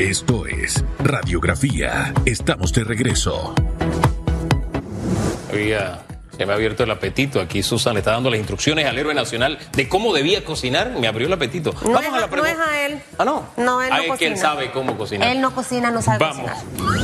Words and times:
Esto 0.00 0.46
es 0.46 0.82
Radiografía. 0.98 2.14
Estamos 2.24 2.72
de 2.72 2.84
regreso. 2.84 3.54
Había, 5.52 6.00
se 6.38 6.46
me 6.46 6.52
ha 6.52 6.54
abierto 6.56 6.84
el 6.84 6.90
apetito. 6.90 7.38
Aquí 7.38 7.62
Susan 7.62 7.92
le 7.92 7.98
está 8.00 8.12
dando 8.12 8.30
las 8.30 8.38
instrucciones 8.38 8.86
al 8.86 8.96
héroe 8.96 9.12
nacional 9.12 9.58
de 9.72 9.88
cómo 9.90 10.14
debía 10.14 10.42
cocinar. 10.42 10.92
Me 10.98 11.06
abrió 11.06 11.26
el 11.26 11.32
apetito. 11.34 11.74
No 11.84 11.90
Vamos 11.92 12.02
es, 12.04 12.08
a 12.08 12.20
la 12.20 12.20
no 12.26 12.30
pregunta. 12.30 12.52
es 12.54 12.58
a 12.70 12.86
él. 12.86 13.02
Ah, 13.18 13.24
no. 13.26 13.46
No, 13.58 13.82
él 13.82 13.90
no 13.90 13.94
Ah, 13.94 13.98
es 13.98 14.02
que 14.04 14.08
cocina. 14.08 14.30
él 14.32 14.38
sabe 14.38 14.70
cómo 14.70 14.96
cocinar. 14.96 15.28
Él 15.28 15.40
no 15.42 15.54
cocina, 15.54 15.90
no 15.90 16.00
sabe 16.00 16.16
Vamos. 16.18 16.50
cocinar. 16.50 17.00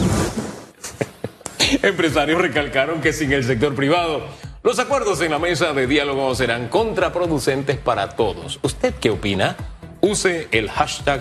Empresarios 1.82 2.40
recalcaron 2.40 3.02
que 3.02 3.12
sin 3.12 3.30
el 3.30 3.44
sector 3.44 3.74
privado, 3.74 4.24
los 4.62 4.78
acuerdos 4.78 5.20
en 5.20 5.32
la 5.32 5.38
mesa 5.38 5.74
de 5.74 5.86
diálogo 5.86 6.34
serán 6.34 6.68
contraproducentes 6.68 7.76
para 7.76 8.08
todos. 8.16 8.58
¿Usted 8.62 8.94
qué 8.94 9.10
opina? 9.10 9.54
Use 10.00 10.48
el 10.50 10.70
hashtag 10.70 11.20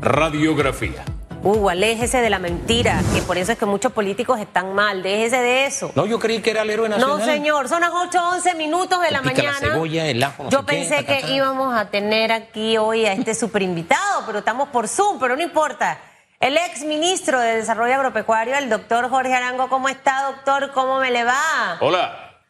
radiografía. 0.00 1.04
Hugo, 1.42 1.70
aléjese 1.70 2.18
de 2.18 2.28
la 2.28 2.40
mentira, 2.40 3.00
que 3.14 3.22
por 3.22 3.38
eso 3.38 3.52
es 3.52 3.58
que 3.58 3.66
muchos 3.66 3.92
políticos 3.92 4.40
están 4.40 4.74
mal. 4.74 5.02
Déjese 5.02 5.36
de 5.36 5.66
eso. 5.66 5.92
No, 5.94 6.04
yo 6.06 6.18
creí 6.18 6.40
que 6.40 6.50
era 6.50 6.62
el 6.62 6.70
héroe 6.70 6.88
nacional. 6.88 7.18
No, 7.18 7.24
señor, 7.24 7.68
son 7.68 7.82
las 7.82 7.90
8, 7.94 8.18
11 8.32 8.54
minutos 8.56 9.00
de 9.00 9.12
la 9.12 9.22
Pica 9.22 9.42
la 9.42 9.52
mañana. 9.52 9.74
cebolla, 9.74 10.06
el 10.06 10.22
ajo, 10.22 10.44
no 10.44 10.50
Yo 10.50 10.66
qué, 10.66 10.74
pensé 10.74 11.04
que 11.04 11.32
íbamos 11.32 11.76
a 11.76 11.88
tener 11.90 12.32
aquí 12.32 12.78
hoy 12.78 13.06
a 13.06 13.12
este 13.12 13.34
super 13.34 13.62
invitado, 13.62 14.24
pero 14.26 14.40
estamos 14.40 14.70
por 14.70 14.88
Zoom, 14.88 15.20
pero 15.20 15.36
no 15.36 15.42
importa. 15.42 16.00
El 16.40 16.56
ex 16.56 16.84
ministro 16.84 17.38
de 17.38 17.56
Desarrollo 17.56 17.94
Agropecuario, 17.94 18.56
el 18.56 18.68
doctor 18.68 19.08
Jorge 19.08 19.32
Arango, 19.32 19.68
¿cómo 19.68 19.88
está, 19.88 20.32
doctor? 20.32 20.72
¿Cómo 20.72 20.98
me 20.98 21.10
le 21.10 21.24
va? 21.24 21.76
Hola. 21.80 22.42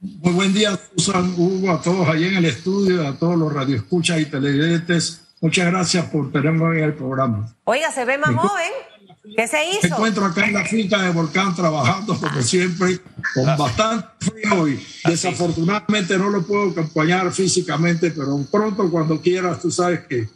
Muy 0.00 0.32
buen 0.32 0.52
día, 0.52 0.78
Susan, 0.96 1.34
Hugo, 1.36 1.72
a 1.72 1.80
todos 1.80 2.08
allí 2.08 2.26
en 2.26 2.36
el 2.36 2.44
estudio, 2.44 3.06
a 3.06 3.16
todos 3.16 3.36
los 3.36 3.52
radioescuchas 3.52 4.20
y 4.20 4.26
televidentes. 4.26 5.27
Muchas 5.40 5.66
gracias 5.70 6.06
por 6.06 6.32
tenerme 6.32 6.78
en 6.78 6.84
el 6.84 6.94
programa. 6.94 7.48
Oiga, 7.64 7.90
se 7.92 8.04
ve 8.04 8.18
más 8.18 8.30
Me 8.30 8.38
joven. 8.38 8.72
¿Qué 9.36 9.46
se 9.46 9.56
Me 9.56 9.70
hizo? 9.70 9.86
encuentro 9.86 10.24
acá 10.24 10.46
en 10.46 10.54
la 10.54 10.64
finca 10.64 11.02
de 11.02 11.10
Volcán 11.10 11.54
trabajando, 11.54 12.18
como 12.18 12.42
siempre, 12.42 12.98
con 13.34 13.44
bastante 13.56 14.06
frío 14.20 14.68
y 14.68 14.86
desafortunadamente 15.04 16.16
no 16.18 16.30
lo 16.30 16.46
puedo 16.46 16.70
acompañar 16.70 17.30
físicamente, 17.32 18.10
pero 18.10 18.38
pronto, 18.50 18.90
cuando 18.90 19.20
quieras, 19.20 19.60
tú 19.60 19.70
sabes 19.70 20.00
que 20.08 20.28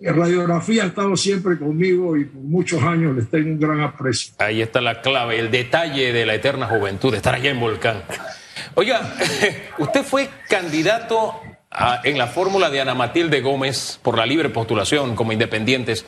Radiografía 0.00 0.84
ha 0.84 0.86
estado 0.86 1.16
siempre 1.16 1.58
conmigo 1.58 2.16
y 2.16 2.24
por 2.24 2.40
muchos 2.42 2.82
años 2.82 3.16
les 3.16 3.28
tengo 3.28 3.48
un 3.50 3.58
gran 3.58 3.80
aprecio. 3.80 4.32
Ahí 4.38 4.62
está 4.62 4.80
la 4.80 5.00
clave, 5.02 5.38
el 5.40 5.50
detalle 5.50 6.12
de 6.12 6.24
la 6.24 6.34
eterna 6.34 6.66
juventud, 6.68 7.12
estar 7.14 7.34
allá 7.34 7.50
en 7.50 7.58
Volcán. 7.58 8.02
Oiga, 8.74 9.14
usted 9.78 10.04
fue 10.04 10.30
candidato 10.48 11.40
a- 11.70 12.00
en 12.04 12.18
la 12.18 12.26
fórmula 12.26 12.70
de 12.70 12.80
Ana 12.80 12.94
Matilde 12.94 13.40
Gómez 13.40 13.98
por 14.02 14.16
la 14.16 14.26
libre 14.26 14.48
postulación 14.48 15.14
como 15.16 15.32
independientes. 15.32 16.04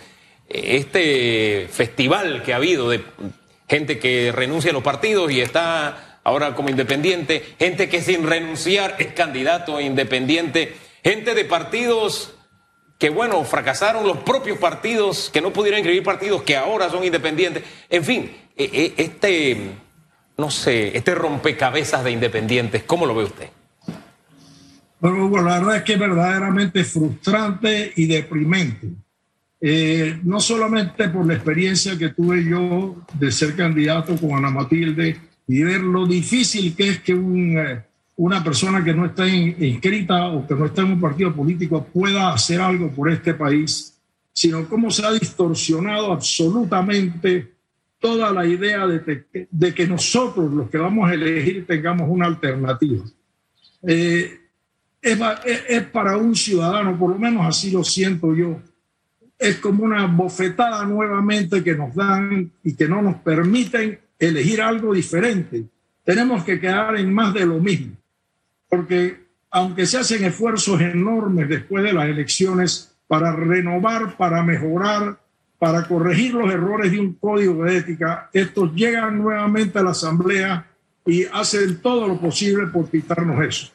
Este 0.49 1.69
festival 1.71 2.43
que 2.43 2.53
ha 2.53 2.57
habido 2.57 2.89
de 2.91 3.03
gente 3.69 3.99
que 3.99 4.33
renuncia 4.33 4.71
a 4.71 4.75
los 4.75 4.83
partidos 4.83 5.31
y 5.31 5.41
está 5.41 6.21
ahora 6.25 6.55
como 6.55 6.69
independiente, 6.71 7.45
gente 7.59 7.89
que 7.89 8.03
sin 8.03 8.27
renunciar 8.27 8.97
es 8.99 9.09
candidato 9.13 9.81
independiente, 9.81 10.75
gente 11.05 11.35
de 11.35 11.45
partidos 11.45 12.35
que 12.99 13.09
bueno, 13.09 13.43
fracasaron 13.45 14.07
los 14.07 14.19
propios 14.19 14.59
partidos, 14.59 15.31
que 15.33 15.41
no 15.41 15.53
pudieron 15.53 15.79
inscribir 15.79 16.03
partidos 16.03 16.43
que 16.43 16.57
ahora 16.57 16.91
son 16.91 17.03
independientes. 17.05 17.63
En 17.89 18.05
fin, 18.05 18.37
eh, 18.57 18.69
eh, 18.73 18.95
este, 18.99 19.57
no 20.37 20.51
sé, 20.51 20.95
este 20.95 21.15
rompecabezas 21.15 22.05
de 22.05 22.11
independientes, 22.11 22.83
¿cómo 22.83 23.07
lo 23.07 23.15
ve 23.15 23.25
usted? 23.25 23.49
Bueno, 25.01 25.31
la 25.43 25.59
verdad 25.59 25.77
es 25.77 25.83
que 25.83 25.95
es 25.95 25.99
verdaderamente 25.99 26.85
frustrante 26.85 27.93
y 27.97 28.07
deprimente. 28.07 28.89
Eh, 29.63 30.19
no 30.25 30.41
solamente 30.41 31.09
por 31.09 31.27
la 31.27 31.35
experiencia 31.35 31.97
que 31.99 32.11
tuve 32.11 32.45
yo 32.45 32.97
de 33.15 33.31
ser 33.31 33.55
candidato 33.55 34.17
con 34.17 34.33
Ana 34.33 34.51
Matilde 34.51 35.17
y 35.47 35.63
ver 35.63 35.81
lo 35.83 36.07
difícil 36.07 36.75
que 36.75 36.89
es 36.91 37.01
que 37.01 37.13
un, 37.15 37.59
eh, 37.59 37.83
una 38.17 38.43
persona 38.43 38.83
que 38.83 38.95
no 38.95 39.07
está 39.07 39.27
in- 39.29 39.57
inscrita 39.63 40.29
o 40.29 40.47
que 40.47 40.55
no 40.55 40.65
está 40.67 40.83
en 40.83 40.93
un 40.93 41.01
partido 41.01 41.35
político 41.35 41.85
pueda 41.85 42.33
hacer 42.33 42.61
algo 42.61 42.91
por 42.91 43.11
este 43.11 43.35
país, 43.35 43.99
sino 44.33 44.67
cómo 44.69 44.91
se 44.91 45.05
ha 45.05 45.13
distorsionado 45.13 46.13
absolutamente 46.13 47.53
toda 47.99 48.33
la 48.33 48.47
idea 48.47 48.87
de, 48.87 48.99
te- 49.01 49.49
de 49.51 49.75
que 49.75 49.87
nosotros, 49.87 50.51
los 50.53 50.71
que 50.71 50.79
vamos 50.79 51.11
a 51.11 51.15
elegir, 51.15 51.67
tengamos 51.67 52.09
una 52.09 52.27
alternativa. 52.27 53.05
Eh, 53.83 54.39
es, 55.03 55.17
pa- 55.17 55.41
es- 55.45 55.65
es 55.69 55.83
para 55.85 56.17
un 56.17 56.35
ciudadano, 56.35 56.99
por 56.99 57.11
lo 57.11 57.19
menos 57.19 57.47
así 57.47 57.71
lo 57.71 57.83
siento 57.85 58.35
yo, 58.35 58.61
es 59.39 59.57
como 59.57 59.85
una 59.85 60.07
bofetada 60.07 60.85
nuevamente 60.85 61.65
que 61.65 61.75
nos 61.75 61.95
dan 61.95 62.51
y 62.63 62.75
que 62.75 62.87
no 62.89 63.01
nos 63.01 63.17
permiten 63.17 63.99
elegir 64.19 64.61
algo 64.61 64.93
diferente. 64.93 65.65
Tenemos 66.05 66.45
que 66.45 66.61
quedar 66.61 66.97
en 66.97 67.13
más 67.13 67.33
de 67.33 67.47
lo 67.47 67.59
mismo, 67.59 67.97
porque 68.69 69.21
aunque 69.51 69.87
se 69.87 69.99
hacen 69.99 70.25
esfuerzos 70.25 70.81
enormes 70.81 71.49
después 71.49 71.83
de 71.83 71.93
las 71.93 72.07
elecciones 72.09 72.95
para 73.09 73.35
renovar, 73.35 74.17
para 74.17 74.43
mejorar, 74.43 75.19
para 75.59 75.85
corregir 75.89 76.35
los 76.35 76.51
errores 76.53 76.93
de 76.93 77.01
un 77.01 77.15
código 77.15 77.65
de 77.65 77.79
ética, 77.79 78.31
estos 78.33 78.73
llegan 78.75 79.19
nuevamente 79.19 79.79
a 79.79 79.83
la 79.83 79.91
Asamblea 79.91 80.67
y 81.07 81.25
hacen 81.25 81.81
todo 81.81 82.07
lo 82.07 82.19
posible 82.21 82.67
por 82.69 82.89
quitarnos 82.91 83.43
eso. 83.45 83.73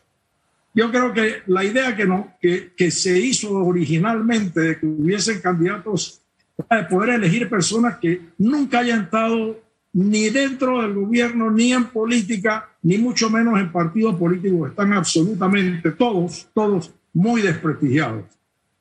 Yo 0.75 0.91
creo 0.91 1.13
que 1.13 1.41
la 1.47 1.63
idea 1.63 1.95
que, 1.95 2.05
no, 2.05 2.33
que, 2.41 2.73
que 2.75 2.91
se 2.91 3.17
hizo 3.17 3.53
originalmente 3.53 4.59
de 4.59 4.79
que 4.79 4.85
hubiesen 4.85 5.39
candidatos 5.39 6.21
de 6.69 6.83
poder 6.83 7.11
elegir 7.11 7.49
personas 7.49 7.97
que 7.97 8.21
nunca 8.37 8.79
hayan 8.79 9.03
estado 9.03 9.57
ni 9.93 10.29
dentro 10.29 10.81
del 10.81 10.93
gobierno, 10.93 11.49
ni 11.49 11.71
en 11.71 11.85
política, 11.85 12.69
ni 12.83 12.97
mucho 12.97 13.29
menos 13.29 13.57
en 13.57 13.71
partidos 13.71 14.17
políticos. 14.17 14.69
Están 14.69 14.91
absolutamente 14.91 15.91
todos, 15.91 16.49
todos 16.53 16.93
muy 17.13 17.41
desprestigiados. 17.41 18.25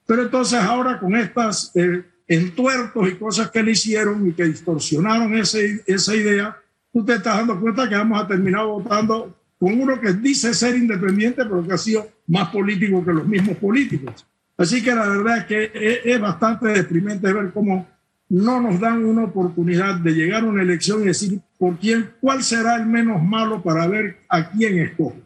Pero 0.05 0.23
entonces 0.23 0.59
ahora 0.59 0.99
con 0.99 1.15
estas 1.15 1.71
eh, 1.77 2.03
entuertos 2.27 3.09
y 3.09 3.15
cosas 3.15 3.53
que 3.53 3.63
le 3.63 3.71
hicieron 3.71 4.29
y 4.29 4.33
que 4.33 4.45
distorsionaron 4.45 5.33
ese, 5.37 5.85
esa 5.87 6.17
idea, 6.17 6.57
tú 6.93 7.05
te 7.05 7.15
estás 7.15 7.37
dando 7.37 7.61
cuenta 7.61 7.89
que 7.89 7.95
vamos 7.95 8.21
a 8.21 8.27
terminar 8.27 8.67
votando 8.67 9.37
con 9.65 9.81
uno 9.81 9.99
que 9.99 10.13
dice 10.13 10.53
ser 10.53 10.77
independiente, 10.77 11.43
pero 11.43 11.67
que 11.67 11.73
ha 11.73 11.79
sido 11.79 12.07
más 12.27 12.51
político 12.51 13.03
que 13.03 13.15
los 13.15 13.27
mismos 13.27 13.57
políticos. 13.57 14.27
Así 14.59 14.85
que 14.85 14.95
la 14.95 15.09
verdad 15.09 15.39
es 15.39 15.45
que 15.47 16.03
es, 16.05 16.21
bastante 16.21 16.69
deprimente 16.69 17.33
ver 17.33 17.51
cómo 17.51 17.89
no 18.29 18.61
nos 18.61 18.79
dan 18.79 19.03
una 19.07 19.25
oportunidad 19.25 19.95
de 19.95 20.13
llegar 20.13 20.43
a 20.43 20.49
una 20.49 20.61
elección 20.61 21.01
y 21.01 21.07
decir 21.07 21.41
por 21.57 21.79
quién, 21.79 22.11
cuál 22.21 22.45
será 22.45 22.77
el 22.77 22.85
menos 22.85 23.23
malo 23.23 23.63
para 23.63 23.87
ver 23.87 24.19
a 24.29 24.51
quién 24.51 24.81
escoge. 24.81 25.23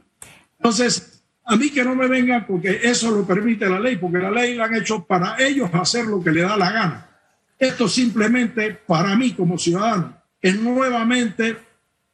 Entonces, 0.57 1.25
a 1.45 1.57
mí 1.57 1.71
que 1.71 1.83
no 1.83 1.97
me 1.97 2.07
vengan 2.07 2.47
porque 2.47 2.79
eso 2.85 3.11
lo 3.11 3.27
permite 3.27 3.69
la 3.69 3.81
ley, 3.81 3.97
porque 3.97 4.19
la 4.19 4.31
ley 4.31 4.55
la 4.55 4.67
han 4.67 4.77
hecho 4.77 5.05
para 5.05 5.35
ellos 5.41 5.69
hacer 5.73 6.07
lo 6.07 6.23
que 6.23 6.31
le 6.31 6.43
da 6.43 6.57
la 6.57 6.71
gana. 6.71 7.09
Esto 7.59 7.89
simplemente, 7.89 8.79
para 8.87 9.17
mí 9.17 9.33
como 9.33 9.59
ciudadano, 9.59 10.17
es 10.41 10.61
nuevamente 10.61 11.57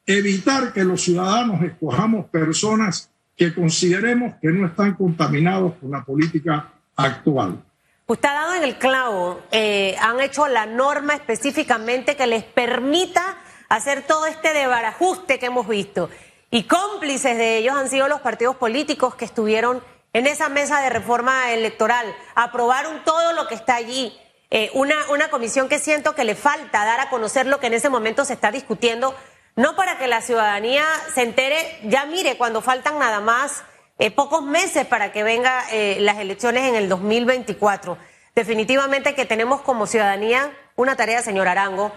evitar 0.07 0.73
que 0.73 0.85
los 0.85 1.03
ciudadanos 1.03 1.63
escojamos 1.63 2.27
personas 2.27 3.11
que 3.37 3.55
consideremos 3.55 4.35
que 4.41 4.49
no 4.49 4.67
están 4.67 4.95
contaminados 4.95 5.75
con 5.81 5.91
la 5.91 6.05
política 6.05 6.73
actual. 6.97 7.63
Usted 8.07 8.29
ha 8.29 8.35
dado 8.35 8.55
en 8.55 8.65
el 8.65 8.77
clavo, 8.77 9.43
eh, 9.51 9.97
han 10.01 10.21
hecho 10.21 10.47
la 10.47 10.67
norma 10.67 11.15
específicamente 11.15 12.17
que 12.17 12.27
les 12.27 12.45
permita 12.45 13.39
hacer 13.69 14.03
todo 14.03 14.27
este 14.27 14.53
debarajuste 14.53 15.39
que 15.39 15.47
hemos 15.47 15.67
visto. 15.67 16.11
Y 16.51 16.65
cómplices 16.65 17.37
de 17.37 17.59
ellos 17.59 17.75
han 17.75 17.89
sido 17.89 18.07
los 18.07 18.21
partidos 18.21 18.57
políticos 18.57 19.15
que 19.15 19.25
estuvieron 19.25 19.83
en 20.13 20.27
esa 20.27 20.49
mesa 20.49 20.81
de 20.83 20.91
reforma 20.91 21.53
electoral. 21.53 22.07
Aprobaron 22.35 23.03
todo 23.05 23.33
lo 23.33 23.49
que 23.49 23.55
está 23.55 23.75
allí. 23.75 24.17
Eh, 24.51 24.71
una, 24.75 24.95
una 25.11 25.31
comisión 25.31 25.69
que 25.69 25.79
siento 25.79 26.15
que 26.15 26.25
le 26.25 26.37
falta 26.37 26.85
dar 26.85 27.01
a 27.01 27.11
conocer 27.11 27.47
lo 27.47 27.59
que 27.59 27.67
en 27.67 27.75
ese 27.75 27.89
momento 27.89 28.25
se 28.25 28.35
está 28.35 28.53
discutiendo, 28.53 29.15
no 29.57 29.77
para 29.77 29.99
que 29.99 30.07
la 30.07 30.21
ciudadanía 30.21 30.85
se 31.15 31.23
entere, 31.23 31.79
ya 31.85 32.07
mire, 32.07 32.37
cuando 32.37 32.61
faltan 32.61 32.99
nada 32.99 33.21
más 33.21 33.65
eh, 33.99 34.11
pocos 34.11 34.43
meses 34.43 34.87
para 34.87 35.13
que 35.13 35.23
vengan 35.23 35.65
las 35.99 36.19
elecciones 36.19 36.65
en 36.65 36.75
el 36.75 36.89
2024. 36.89 37.97
Definitivamente 38.35 39.15
que 39.15 39.25
tenemos 39.25 39.61
como 39.61 39.87
ciudadanía 39.87 40.51
una 40.77 40.97
tarea, 40.97 41.23
señor 41.23 41.47
Arango. 41.47 41.93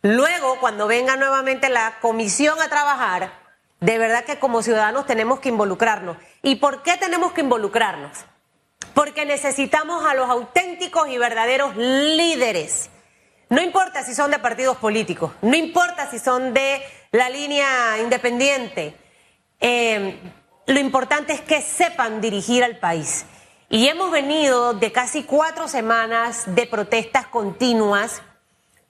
Luego, 0.00 0.58
cuando 0.58 0.86
venga 0.86 1.16
nuevamente 1.16 1.68
la 1.68 1.98
comisión 2.00 2.60
a 2.62 2.68
trabajar, 2.68 3.30
de 3.80 3.98
verdad 3.98 4.24
que 4.24 4.38
como 4.38 4.62
ciudadanos 4.62 5.06
tenemos 5.06 5.40
que 5.40 5.50
involucrarnos. 5.50 6.16
¿Y 6.42 6.56
por 6.56 6.82
qué 6.82 6.96
tenemos 6.96 7.32
que 7.32 7.42
involucrarnos? 7.42 8.16
Porque 8.94 9.26
necesitamos 9.26 10.04
a 10.06 10.14
los 10.14 10.30
auténticos 10.30 11.08
y 11.08 11.18
verdaderos 11.18 11.76
líderes. 11.76 12.90
No 13.48 13.60
importa 13.60 14.02
si 14.02 14.14
son 14.14 14.30
de 14.30 14.38
partidos 14.38 14.78
políticos, 14.78 15.32
no 15.42 15.54
importa 15.54 16.10
si 16.10 16.18
son 16.18 16.54
de 16.54 16.82
la 17.12 17.28
línea 17.28 17.98
independiente. 18.00 18.96
Eh, 19.60 20.18
lo 20.66 20.80
importante 20.80 21.34
es 21.34 21.42
que 21.42 21.60
sepan 21.60 22.20
dirigir 22.20 22.64
al 22.64 22.78
país. 22.78 23.26
Y 23.68 23.86
hemos 23.88 24.10
venido 24.10 24.74
de 24.74 24.92
casi 24.92 25.22
cuatro 25.22 25.68
semanas 25.68 26.44
de 26.46 26.66
protestas 26.66 27.26
continuas 27.26 28.22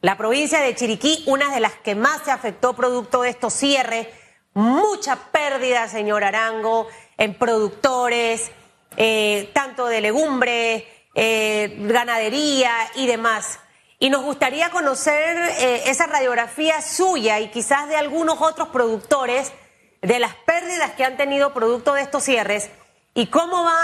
La 0.01 0.17
provincia 0.17 0.61
de 0.61 0.75
Chiriquí, 0.75 1.23
una 1.29 1.55
de 1.55 1.61
las 1.61 1.75
que 1.75 1.95
más 1.95 2.23
se 2.25 2.33
afectó 2.33 2.75
producto 2.75 3.23
de 3.23 3.31
estos 3.31 3.53
cierres, 3.53 4.09
mucha 4.53 5.15
pérdida, 5.31 5.87
señor 5.87 6.25
Arango, 6.25 6.89
en 7.17 7.35
productores, 7.35 8.51
eh, 8.97 9.49
tanto 9.53 9.87
de 9.87 10.01
legumbres, 10.01 10.83
eh, 11.15 11.77
ganadería 11.79 12.73
y 12.97 13.07
demás. 13.07 13.61
Y 14.03 14.11
nos 14.11 14.25
gustaría 14.25 14.69
conocer 14.71 15.37
eh, 15.61 15.83
esa 15.87 16.09
radiografía 16.09 16.83
suya 16.83 17.39
y 17.39 17.53
quizás 17.53 17.89
de 17.89 17.95
algunos 17.95 18.41
otros 18.41 18.67
productores 18.71 19.53
de 20.01 20.19
las 20.19 20.35
pérdidas 20.35 20.91
que 20.97 21.05
han 21.05 21.17
tenido 21.17 21.55
producto 21.55 21.95
de 21.95 22.03
estos 22.03 22.25
cierres 22.25 22.69
y 23.15 23.29
cómo 23.29 23.63
va 23.63 23.81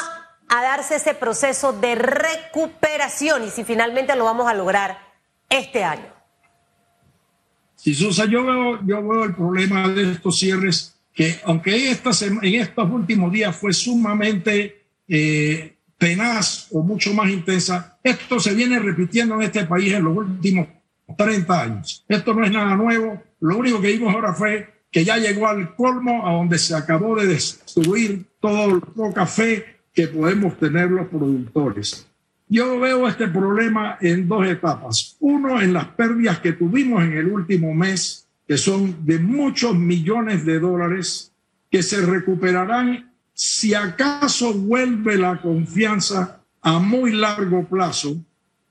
a 0.48 0.60
darse 0.60 0.96
ese 0.96 1.14
proceso 1.14 1.72
de 1.72 1.94
recuperación 1.94 3.44
y 3.44 3.50
si 3.50 3.62
finalmente 3.62 4.16
lo 4.16 4.24
vamos 4.24 4.48
a 4.48 4.54
lograr 4.54 4.98
este 5.48 5.84
año. 5.84 6.12
Sí, 7.76 7.94
Susa, 7.94 8.24
yo 8.24 8.42
veo, 8.44 9.24
el 9.24 9.36
problema 9.36 9.86
de 9.86 10.14
estos 10.14 10.36
cierres 10.36 10.96
que 11.14 11.38
aunque 11.44 11.92
en 11.92 12.54
estos 12.56 12.90
últimos 12.90 13.30
días 13.30 13.54
fue 13.54 13.72
sumamente 13.72 14.84
eh, 15.06 15.77
tenaz 15.98 16.68
o 16.70 16.82
mucho 16.82 17.12
más 17.12 17.28
intensa, 17.28 17.98
esto 18.02 18.38
se 18.40 18.54
viene 18.54 18.78
repitiendo 18.78 19.34
en 19.34 19.42
este 19.42 19.66
país 19.66 19.92
en 19.92 20.04
los 20.04 20.16
últimos 20.16 20.68
30 21.16 21.62
años. 21.62 22.04
Esto 22.08 22.32
no 22.34 22.44
es 22.44 22.52
nada 22.52 22.76
nuevo. 22.76 23.22
Lo 23.40 23.58
único 23.58 23.80
que 23.80 23.92
vimos 23.92 24.14
ahora 24.14 24.32
fue 24.32 24.78
que 24.90 25.04
ya 25.04 25.18
llegó 25.18 25.48
al 25.48 25.74
colmo 25.74 26.26
a 26.26 26.32
donde 26.32 26.58
se 26.58 26.74
acabó 26.74 27.16
de 27.16 27.26
destruir 27.26 28.24
todo 28.40 28.80
el 29.06 29.14
café 29.14 29.80
que 29.92 30.08
podemos 30.08 30.56
tener 30.58 30.90
los 30.90 31.08
productores. 31.08 32.06
Yo 32.48 32.78
veo 32.80 33.06
este 33.06 33.28
problema 33.28 33.98
en 34.00 34.26
dos 34.26 34.46
etapas. 34.46 35.16
Uno, 35.20 35.60
en 35.60 35.74
las 35.74 35.86
pérdidas 35.88 36.38
que 36.38 36.52
tuvimos 36.52 37.02
en 37.02 37.12
el 37.12 37.26
último 37.26 37.74
mes, 37.74 38.26
que 38.46 38.56
son 38.56 39.04
de 39.04 39.18
muchos 39.18 39.74
millones 39.76 40.46
de 40.46 40.58
dólares, 40.58 41.32
que 41.70 41.82
se 41.82 42.00
recuperarán 42.00 43.07
si 43.38 43.72
acaso 43.72 44.52
vuelve 44.52 45.16
la 45.16 45.40
confianza 45.40 46.40
a 46.60 46.80
muy 46.80 47.12
largo 47.12 47.64
plazo. 47.68 48.16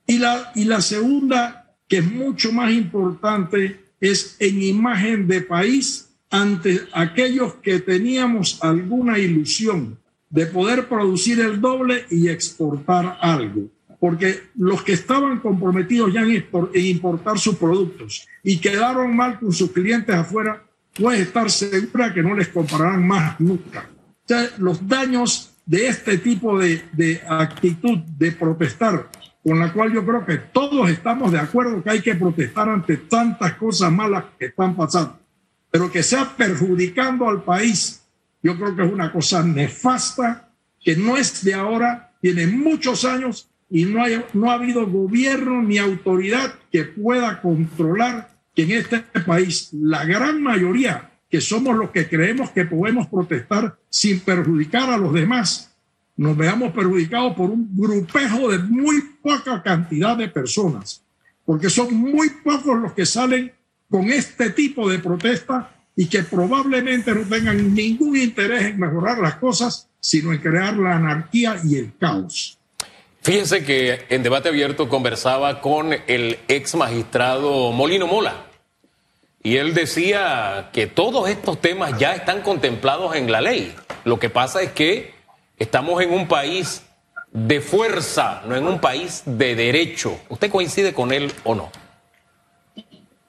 Y 0.06 0.18
la, 0.18 0.52
y 0.56 0.66
la 0.66 0.82
segunda, 0.82 1.74
que 1.88 2.00
es 2.00 2.12
mucho 2.12 2.52
más 2.52 2.74
importante, 2.74 3.80
es 4.02 4.36
en 4.40 4.62
imagen 4.62 5.26
de 5.26 5.40
país 5.40 6.10
ante 6.30 6.82
aquellos 6.92 7.56
que 7.56 7.80
teníamos 7.80 8.62
alguna 8.62 9.18
ilusión 9.18 9.98
de 10.30 10.48
poder 10.48 10.90
producir 10.90 11.40
el 11.40 11.62
doble 11.62 12.06
y 12.12 12.28
exportar 12.28 13.20
algo. 13.22 13.70
Porque 14.02 14.42
los 14.56 14.84
que 14.84 14.92
estaban 14.92 15.40
comprometidos 15.40 16.12
ya 16.12 16.24
en 16.24 16.86
importar 16.86 17.40
sus 17.40 17.56
productos 17.56 18.28
y 18.44 18.58
quedaron 18.58 19.16
mal 19.16 19.40
con 19.40 19.54
sus 19.54 19.72
clientes 19.72 20.14
afuera, 20.14 20.62
puede 20.94 21.22
estar 21.22 21.50
segura 21.50 22.14
que 22.14 22.22
no 22.22 22.36
les 22.36 22.50
comprarán 22.50 23.08
más 23.08 23.40
nunca 23.40 23.88
los 24.58 24.88
daños 24.88 25.54
de 25.66 25.88
este 25.88 26.18
tipo 26.18 26.58
de, 26.58 26.82
de 26.94 27.22
actitud 27.28 28.00
de 28.18 28.32
protestar, 28.32 29.10
con 29.44 29.60
la 29.60 29.72
cual 29.72 29.94
yo 29.94 30.06
creo 30.06 30.26
que 30.26 30.38
todos 30.38 30.90
estamos 30.90 31.32
de 31.32 31.40
acuerdo 31.40 31.84
que 31.84 31.90
hay 31.90 32.02
que 32.02 32.16
protestar 32.16 32.70
ante 32.70 32.98
tantas 32.98 33.54
cosas 33.54 33.92
malas 33.92 34.26
que 34.40 34.46
están 34.48 34.76
pasando, 34.76 35.20
pero 35.70 35.92
que 35.92 36.04
sea 36.04 36.36
perjudicando 36.36 37.28
al 37.28 37.44
país, 37.44 38.02
yo 38.42 38.56
creo 38.58 38.76
que 38.76 38.84
es 38.84 38.92
una 38.92 39.12
cosa 39.12 39.44
nefasta, 39.44 40.50
que 40.80 40.96
no 40.96 41.18
es 41.18 41.44
de 41.44 41.54
ahora, 41.54 42.14
tiene 42.22 42.48
muchos 42.48 43.04
años 43.04 43.50
y 43.70 43.86
no, 43.86 44.04
hay, 44.04 44.24
no 44.34 44.50
ha 44.50 44.56
habido 44.56 44.88
gobierno 44.88 45.62
ni 45.62 45.78
autoridad 45.78 46.54
que 46.72 46.86
pueda 46.86 47.42
controlar 47.42 48.30
que 48.56 48.64
en 48.64 48.72
este 48.72 49.00
país 49.26 49.70
la 49.74 50.06
gran 50.06 50.42
mayoría 50.42 51.12
que 51.30 51.42
somos 51.42 51.76
los 51.76 51.92
que 51.92 52.08
creemos 52.08 52.52
que 52.52 52.66
podemos 52.66 53.08
protestar 53.08 53.78
sin 53.90 54.20
perjudicar 54.22 54.90
a 54.90 54.98
los 54.98 55.14
demás, 55.14 55.76
nos 56.16 56.36
veamos 56.36 56.74
perjudicados 56.74 57.36
por 57.36 57.50
un 57.50 57.70
grupejo 57.76 58.50
de 58.50 58.60
muy 58.60 59.02
poca 59.22 59.62
cantidad 59.62 60.18
de 60.18 60.30
personas, 60.30 61.04
porque 61.46 61.70
son 61.70 61.94
muy 61.94 62.30
pocos 62.44 62.80
los 62.80 62.94
que 62.94 63.06
salen 63.06 63.52
con 63.90 64.10
este 64.10 64.50
tipo 64.50 64.90
de 64.90 65.00
protesta 65.00 65.72
y 65.96 66.08
que 66.08 66.24
probablemente 66.24 67.14
no 67.14 67.22
tengan 67.22 67.74
ningún 67.74 68.18
interés 68.18 68.66
en 68.66 68.80
mejorar 68.80 69.20
las 69.20 69.36
cosas, 69.36 69.90
sino 70.00 70.32
en 70.32 70.40
crear 70.40 70.76
la 70.78 70.96
anarquía 70.96 71.58
y 71.64 71.76
el 71.76 71.96
caos. 71.98 72.58
Fíjense 73.22 73.64
que 73.64 74.06
en 74.10 74.24
debate 74.24 74.50
abierto 74.50 74.90
conversaba 74.90 75.60
con 75.62 75.94
el 76.08 76.38
ex 76.48 76.76
magistrado 76.76 77.72
Molino 77.72 78.08
Mola 78.08 78.47
y 79.48 79.56
él 79.56 79.74
decía 79.74 80.72
que 80.74 80.88
todos 80.88 81.30
estos 81.30 81.62
temas 81.62 81.98
ya 81.98 82.14
están 82.14 82.42
contemplados 82.42 83.16
en 83.16 83.32
la 83.32 83.40
ley. 83.40 83.74
Lo 84.04 84.20
que 84.20 84.30
pasa 84.30 84.62
es 84.62 84.74
que 84.74 85.14
estamos 85.58 86.04
en 86.04 86.12
un 86.12 86.28
país 86.28 86.84
de 87.32 87.62
fuerza, 87.62 88.42
no 88.46 88.58
en 88.58 88.68
un 88.68 88.82
país 88.82 89.24
de 89.26 89.56
derecho. 89.56 90.20
¿Usted 90.28 90.52
coincide 90.52 90.94
con 90.94 91.14
él 91.14 91.32
o 91.46 91.56
no? 91.56 91.72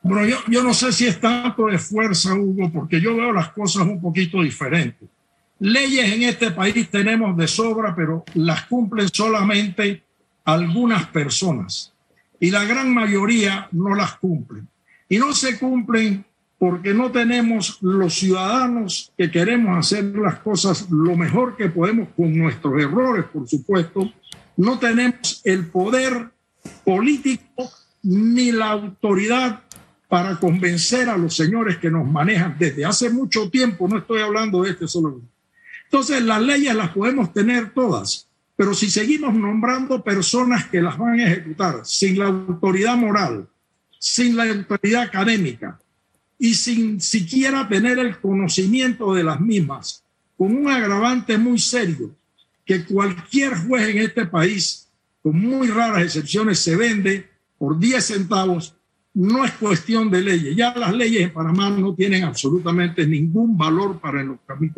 Bueno, 0.03 0.27
yo, 0.27 0.39
yo 0.49 0.65
no 0.65 0.75
sé 0.75 0.91
si 0.91 1.07
es 1.07 1.21
tanto 1.21 1.67
de 1.67 1.79
fuerza, 1.79 2.35
Hugo, 2.35 2.69
porque 2.73 3.01
yo 3.01 3.15
veo 3.15 3.33
las 3.33 3.51
cosas 3.51 3.85
un 3.85 4.01
poquito 4.01 4.43
diferentes. 4.43 5.09
Leyes 5.61 6.13
en 6.13 6.25
este 6.25 6.51
país 6.51 6.91
tenemos 6.91 7.37
de 7.37 7.47
sobra, 7.47 7.95
pero 7.95 8.25
las 8.35 8.65
cumplen 8.65 9.09
solamente 9.09 10.03
algunas 10.45 11.07
personas 11.11 11.93
y 12.41 12.51
la 12.51 12.65
gran 12.65 12.93
mayoría 12.93 13.69
no 13.71 13.95
las 13.95 14.17
cumplen 14.17 14.67
y 15.09 15.19
no 15.19 15.33
se 15.33 15.59
cumplen 15.59 16.25
porque 16.59 16.93
no 16.93 17.11
tenemos 17.13 17.79
los 17.83 18.15
ciudadanos 18.15 19.13
que 19.17 19.31
queremos 19.31 19.79
hacer 19.79 20.05
las 20.17 20.41
cosas 20.41 20.91
lo 20.91 21.17
mejor 21.17 21.57
que 21.57 21.69
podemos 21.69 22.09
con 22.17 22.37
nuestros 22.37 22.81
errores, 22.83 23.25
por 23.33 23.49
supuesto, 23.49 24.13
no 24.57 24.79
tenemos 24.79 25.41
el 25.45 25.67
poder 25.69 26.31
político 26.85 27.71
ni 28.03 28.51
la 28.51 28.71
autoridad 28.71 29.63
para 30.09 30.41
convencer 30.41 31.09
a 31.09 31.17
los 31.17 31.37
señores 31.37 31.77
que 31.77 31.91
nos 31.91 32.07
manejan 32.07 32.57
desde 32.59 32.85
hace 32.85 33.11
mucho 33.11 33.51
tiempo, 33.51 33.87
no 33.89 33.99
estoy 33.99 34.23
hablando 34.23 34.63
de 34.63 34.71
este 34.71 34.89
solo. 34.89 35.21
Entonces, 35.85 36.23
las 36.23 36.43
leyes 36.43 36.75
las 36.75 36.91
podemos 36.91 37.33
tener 37.33 37.71
todas, 37.73 38.29
pero 38.57 38.75
si 38.75 38.91
seguimos 38.91 39.35
nombrando 39.35 40.03
personas 40.03 40.67
que 40.67 40.83
las 40.83 40.99
van 40.99 41.21
a 41.21 41.27
ejecutar 41.27 41.81
sin 41.85 42.19
la 42.19 42.27
autoridad 42.27 42.97
moral, 42.97 43.47
sin 43.99 44.37
la 44.37 44.45
autoridad 44.45 45.03
académica 45.03 45.79
y 46.39 46.55
sin 46.55 47.01
siquiera 47.01 47.69
tener 47.69 47.99
el 47.99 48.19
conocimiento 48.21 49.13
de 49.15 49.25
las 49.25 49.41
mismas, 49.41 50.05
con 50.37 50.57
un 50.57 50.69
agravante 50.69 51.37
muy 51.37 51.59
serio, 51.59 52.15
que 52.65 52.85
cualquier 52.85 53.57
juez 53.57 53.89
en 53.89 53.99
este 53.99 54.27
país, 54.27 54.89
con 55.23 55.41
muy 55.41 55.69
raras 55.69 56.03
excepciones, 56.03 56.61
se 56.61 56.77
vende 56.77 57.29
por 57.59 57.79
10 57.79 58.05
centavos, 58.05 58.75
no 59.15 59.45
es 59.45 59.53
cuestión 59.53 60.11
de 60.11 60.21
leyes. 60.21 60.55
Ya 60.55 60.73
las 60.77 60.93
leyes 60.93 61.23
en 61.23 61.33
Panamá 61.33 61.71
no 61.71 61.93
tienen 61.95 62.23
absolutamente 62.23 63.05
ningún 63.05 63.59
valor 63.59 63.99
para 63.99 64.23
lo 64.23 64.39
que 64.47 64.53
a 64.53 64.57
mí 64.57 64.71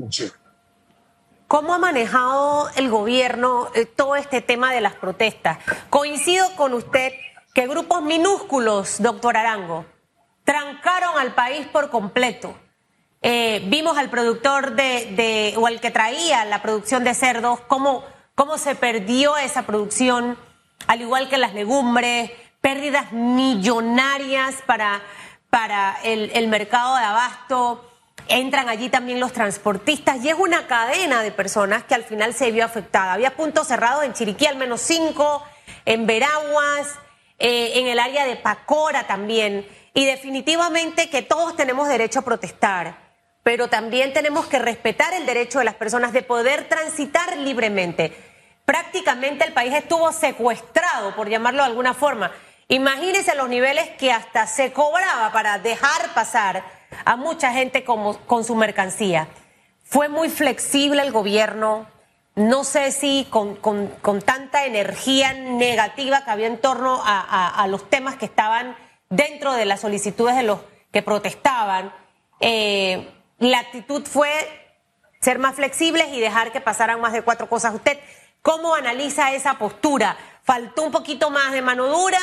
¿Cómo 1.47 1.75
ha 1.75 1.79
manejado 1.79 2.69
el 2.77 2.89
gobierno 2.89 3.69
eh, 3.75 3.85
todo 3.85 4.17
este 4.17 4.41
tema 4.41 4.73
de 4.73 4.81
las 4.81 4.95
protestas? 4.95 5.59
Coincido 5.91 6.47
con 6.57 6.73
usted 6.73 7.13
que 7.55 7.67
grupos 7.67 8.03
minúsculos, 8.03 9.03
doctor 9.03 9.37
Arango, 9.37 9.85
trancaron 10.45 11.19
al 11.19 11.35
país 11.35 11.67
por 11.67 11.91
completo. 11.91 12.55
Eh, 13.23 13.63
vimos 13.67 13.99
al 13.99 14.09
productor 14.09 14.73
de, 14.73 15.55
o 15.59 15.67
al 15.67 15.81
que 15.81 15.91
traía 15.91 16.45
la 16.45 16.63
producción 16.63 17.05
de 17.05 17.15
cerdos, 17.15 17.61
cómo, 17.69 18.05
cómo 18.35 18.57
se 18.57 18.75
perdió 18.75 19.37
esa 19.37 19.63
producción, 19.63 20.39
al 20.87 21.01
igual 21.03 21.29
que 21.29 21.37
las 21.37 21.53
legumbres, 21.53 22.31
pérdidas 22.61 23.13
millonarias 23.13 24.57
para, 24.67 25.03
para 25.51 25.99
el, 26.03 26.31
el 26.35 26.49
mercado 26.49 26.97
de 26.97 27.05
abasto. 27.05 27.87
Entran 28.29 28.69
allí 28.69 28.89
también 28.89 29.19
los 29.19 29.33
transportistas 29.33 30.25
y 30.25 30.29
es 30.29 30.37
una 30.39 30.67
cadena 30.67 31.23
de 31.23 31.33
personas 31.33 31.85
que 31.85 31.95
al 31.95 32.05
final 32.05 32.33
se 32.33 32.53
vio 32.53 32.65
afectada. 32.65 33.13
Había 33.13 33.35
puntos 33.35 33.67
cerrados 33.67 34.05
en 34.05 34.13
Chiriquí, 34.13 34.47
al 34.47 34.57
menos 34.57 34.81
cinco, 34.81 35.43
en 35.85 36.07
Veraguas, 36.07 36.99
eh, 37.41 37.73
en 37.81 37.89
el 37.89 37.99
área 37.99 38.27
de 38.27 38.37
Pacora 38.37 39.07
también. 39.07 39.67
Y 39.95 40.05
definitivamente 40.05 41.11
que 41.11 41.23
todos 41.23 41.57
tenemos 41.57 41.89
derecho 41.89 42.21
a 42.21 42.25
protestar, 42.25 42.97
pero 43.43 43.69
también 43.69 44.13
tenemos 44.13 44.47
que 44.47 44.59
respetar 44.59 45.13
el 45.15 45.27
derecho 45.27 45.59
de 45.59 45.65
las 45.65 45.75
personas 45.75 46.13
de 46.13 46.23
poder 46.23 46.69
transitar 46.69 47.37
libremente. 47.39 48.15
Prácticamente 48.65 49.45
el 49.45 49.53
país 49.53 49.75
estuvo 49.75 50.13
secuestrado, 50.13 51.17
por 51.17 51.29
llamarlo 51.29 51.63
de 51.63 51.71
alguna 51.71 51.95
forma. 51.95 52.31
Imagínense 52.69 53.35
los 53.35 53.49
niveles 53.49 53.89
que 53.99 54.13
hasta 54.13 54.47
se 54.47 54.73
cobraba 54.73 55.33
para 55.33 55.59
dejar 55.59 56.15
pasar 56.15 56.63
a 57.05 57.17
mucha 57.17 57.53
gente 57.53 57.83
con 57.83 58.45
su 58.45 58.55
mercancía. 58.55 59.27
Fue 59.83 60.09
muy 60.09 60.29
flexible 60.29 61.03
el 61.03 61.11
gobierno, 61.11 61.89
no 62.35 62.65
sé 62.65 62.93
si 62.93 63.27
con, 63.31 63.59
tanta 64.25 64.65
energía 64.65 65.33
negativa 65.33 66.25
que 66.25 66.31
había 66.31 66.47
en 66.47 66.59
torno 66.59 67.03
a, 67.05 67.67
los 67.69 67.89
temas 67.91 68.17
que 68.17 68.27
estaban 68.27 68.77
dentro 69.09 69.53
de 69.53 69.65
las 69.65 69.81
solicitudes 69.81 70.37
de 70.37 70.45
los 70.45 70.61
que 70.93 71.03
protestaban, 71.03 71.93
eh, 72.41 73.13
la 73.39 73.59
actitud 73.59 74.07
fue 74.07 74.31
ser 75.21 75.39
más 75.39 75.57
flexibles 75.57 76.09
y 76.13 76.21
dejar 76.21 76.53
que 76.53 76.61
pasaran 76.61 77.01
más 77.01 77.13
de 77.13 77.23
cuatro 77.23 77.49
cosas. 77.49 77.75
¿Usted 77.75 77.99
cómo 78.43 78.75
analiza 78.75 79.33
esa 79.33 79.59
postura? 79.59 80.17
¿Faltó 80.43 80.83
un 80.83 80.93
poquito 80.93 81.31
más 81.31 81.53
de 81.53 81.63
mano 81.63 81.87
dura 81.87 82.21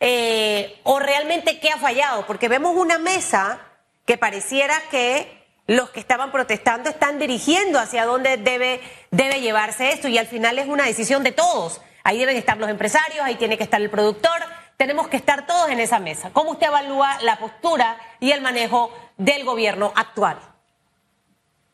eh, 0.00 0.80
o 0.84 0.98
realmente 0.98 1.60
qué 1.60 1.70
ha 1.70 1.78
fallado? 1.78 2.26
Porque 2.26 2.48
vemos 2.48 2.76
una 2.76 2.98
mesa 2.98 3.60
que 4.04 4.18
pareciera 4.18 4.74
que 4.90 5.43
los 5.66 5.90
que 5.90 6.00
estaban 6.00 6.30
protestando 6.30 6.90
están 6.90 7.18
dirigiendo 7.18 7.78
hacia 7.78 8.04
dónde 8.04 8.36
debe, 8.36 8.80
debe 9.10 9.40
llevarse 9.40 9.92
esto 9.92 10.08
y 10.08 10.18
al 10.18 10.26
final 10.26 10.58
es 10.58 10.68
una 10.68 10.84
decisión 10.84 11.22
de 11.22 11.32
todos. 11.32 11.80
Ahí 12.02 12.18
deben 12.18 12.36
estar 12.36 12.58
los 12.58 12.68
empresarios, 12.68 13.20
ahí 13.22 13.36
tiene 13.36 13.56
que 13.56 13.64
estar 13.64 13.80
el 13.80 13.88
productor, 13.88 14.38
tenemos 14.76 15.08
que 15.08 15.16
estar 15.16 15.46
todos 15.46 15.70
en 15.70 15.80
esa 15.80 16.00
mesa. 16.00 16.30
¿Cómo 16.32 16.52
usted 16.52 16.66
evalúa 16.66 17.18
la 17.22 17.38
postura 17.38 17.96
y 18.20 18.30
el 18.30 18.42
manejo 18.42 18.92
del 19.16 19.44
gobierno 19.44 19.92
actual? 19.94 20.38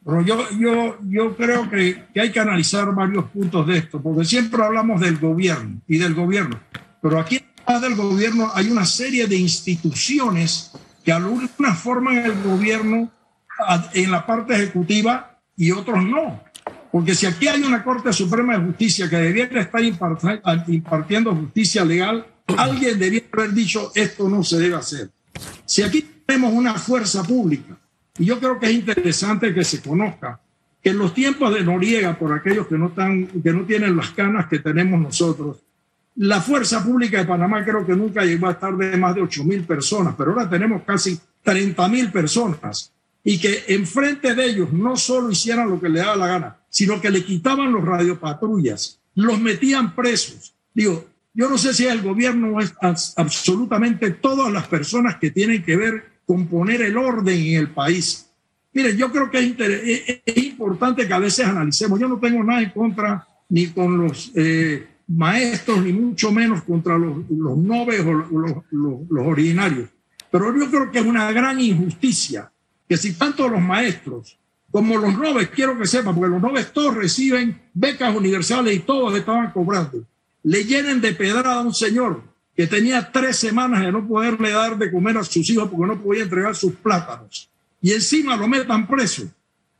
Bueno, 0.02 0.23
yo, 0.23 0.50
yo, 0.52 0.97
yo 1.09 1.37
creo 1.37 1.68
que, 1.68 2.06
hay 2.18 2.32
que 2.32 2.40
analizar 2.40 2.94
varios 2.94 3.25
puntos 3.26 3.66
de 3.66 3.78
esto, 3.78 4.00
porque 4.00 4.25
siempre 4.25 4.62
hablamos 4.62 5.00
del 5.00 5.18
gobierno 5.18 5.80
y 5.87 5.99
del 5.99 6.14
gobierno, 6.14 6.59
pero 7.02 7.18
aquí 7.18 7.44
del 7.66 7.94
gobierno 7.94 8.50
hay 8.52 8.68
una 8.68 8.85
serie 8.85 9.28
de 9.28 9.37
instituciones 9.37 10.73
que 11.04 11.12
algunas 11.12 11.78
forman 11.78 12.18
el 12.18 12.42
gobierno 12.42 13.11
en 13.94 14.10
la 14.10 14.26
parte 14.26 14.54
ejecutiva 14.54 15.38
y 15.56 15.70
otros 15.70 16.04
no. 16.04 16.42
Porque 16.90 17.14
si 17.14 17.26
aquí 17.26 17.46
hay 17.46 17.62
una 17.62 17.84
Corte 17.84 18.12
Suprema 18.12 18.58
de 18.58 18.64
Justicia 18.64 19.08
que 19.08 19.16
debiera 19.16 19.60
estar 19.60 19.82
impartiendo 20.66 21.34
justicia 21.34 21.84
legal, 21.84 22.26
alguien 22.56 22.98
debiera 22.98 23.26
haber 23.32 23.52
dicho 23.52 23.92
esto 23.94 24.28
no 24.28 24.42
se 24.42 24.58
debe 24.58 24.74
hacer. 24.74 25.10
Si 25.64 25.82
aquí 25.82 26.22
tenemos 26.26 26.52
una 26.52 26.74
fuerza 26.74 27.22
pública, 27.22 27.76
y 28.18 28.24
yo 28.24 28.38
creo 28.40 28.58
que 28.58 28.66
es 28.66 28.72
interesante 28.72 29.54
que 29.54 29.64
se 29.64 29.80
conozca 29.80 30.40
que 30.82 30.90
en 30.90 30.98
los 30.98 31.14
tiempos 31.14 31.54
de 31.54 31.62
Noriega, 31.62 32.18
por 32.18 32.32
aquellos 32.32 32.66
que 32.66 32.76
no, 32.76 32.88
están, 32.88 33.26
que 33.26 33.52
no 33.52 33.64
tienen 33.64 33.96
las 33.96 34.10
canas 34.10 34.46
que 34.48 34.58
tenemos 34.58 35.00
nosotros, 35.00 35.58
la 36.16 36.40
fuerza 36.40 36.82
pública 36.82 37.18
de 37.18 37.26
Panamá 37.26 37.64
creo 37.64 37.86
que 37.86 37.94
nunca 37.94 38.24
llegó 38.24 38.48
a 38.48 38.52
estar 38.52 38.76
de 38.76 38.96
más 38.96 39.14
de 39.14 39.22
8 39.22 39.44
mil 39.44 39.62
personas, 39.64 40.14
pero 40.16 40.32
ahora 40.32 40.48
tenemos 40.48 40.82
casi 40.82 41.18
30 41.42 41.88
mil 41.88 42.10
personas 42.10 42.92
y 43.22 43.38
que 43.38 43.64
enfrente 43.68 44.34
de 44.34 44.46
ellos 44.46 44.72
no 44.72 44.96
solo 44.96 45.30
hicieran 45.30 45.68
lo 45.68 45.80
que 45.80 45.88
le 45.88 46.00
daba 46.00 46.16
la 46.16 46.26
gana, 46.26 46.56
sino 46.68 47.00
que 47.00 47.10
le 47.10 47.24
quitaban 47.24 47.72
los 47.72 47.84
radiopatrullas, 47.84 49.00
los 49.14 49.40
metían 49.40 49.94
presos. 49.94 50.54
Digo, 50.72 51.06
yo 51.34 51.48
no 51.48 51.58
sé 51.58 51.74
si 51.74 51.86
el 51.86 52.02
gobierno 52.02 52.60
es 52.60 52.74
absolutamente 53.16 54.10
todas 54.10 54.52
las 54.52 54.66
personas 54.66 55.16
que 55.16 55.30
tienen 55.30 55.62
que 55.62 55.76
ver 55.76 56.04
con 56.26 56.46
poner 56.46 56.82
el 56.82 56.96
orden 56.96 57.38
en 57.38 57.54
el 57.56 57.68
país. 57.70 58.26
Miren, 58.72 58.96
yo 58.96 59.10
creo 59.10 59.30
que 59.30 59.38
es, 59.38 60.22
es 60.24 60.36
importante 60.44 61.06
que 61.06 61.12
a 61.12 61.18
veces 61.18 61.44
analicemos. 61.46 61.98
Yo 61.98 62.08
no 62.08 62.18
tengo 62.18 62.42
nada 62.42 62.62
en 62.62 62.70
contra 62.70 63.26
ni 63.48 63.66
con 63.66 63.98
los 63.98 64.30
eh, 64.36 64.86
maestros, 65.08 65.82
ni 65.82 65.92
mucho 65.92 66.30
menos 66.30 66.62
contra 66.62 66.96
los, 66.96 67.28
los 67.28 67.58
noves 67.58 68.00
o 68.00 68.12
los, 68.12 68.30
los, 68.70 69.10
los. 69.10 69.88
Pero 70.30 70.56
yo 70.56 70.70
creo 70.70 70.90
que 70.90 71.00
es 71.00 71.04
una 71.04 71.30
gran 71.32 71.60
injusticia 71.60 72.50
que 72.90 72.97
si 72.97 73.12
tanto 73.12 73.49
los 73.49 73.62
maestros 73.62 74.37
como 74.68 74.99
los 74.99 75.16
noves, 75.16 75.49
quiero 75.50 75.78
que 75.78 75.87
sepan, 75.87 76.12
porque 76.12 76.28
los 76.28 76.42
noves 76.42 76.73
todos 76.73 76.97
reciben 76.97 77.56
becas 77.73 78.12
universales 78.12 78.75
y 78.75 78.80
todos 78.80 79.16
estaban 79.16 79.52
cobrando, 79.52 80.04
le 80.42 80.64
llenen 80.64 81.00
de 81.00 81.12
pedrada 81.12 81.54
a 81.54 81.61
un 81.61 81.73
señor 81.73 82.20
que 82.56 82.66
tenía 82.66 83.12
tres 83.12 83.37
semanas 83.37 83.82
de 83.82 83.92
no 83.92 84.09
poderle 84.09 84.50
dar 84.50 84.76
de 84.76 84.90
comer 84.90 85.18
a 85.18 85.23
sus 85.23 85.49
hijos 85.50 85.70
porque 85.70 85.87
no 85.87 86.02
podía 86.02 86.25
entregar 86.25 86.56
sus 86.56 86.73
plátanos. 86.73 87.49
Y 87.80 87.92
encima 87.92 88.37
lo 88.37 88.49
metan 88.49 88.88
preso. 88.88 89.23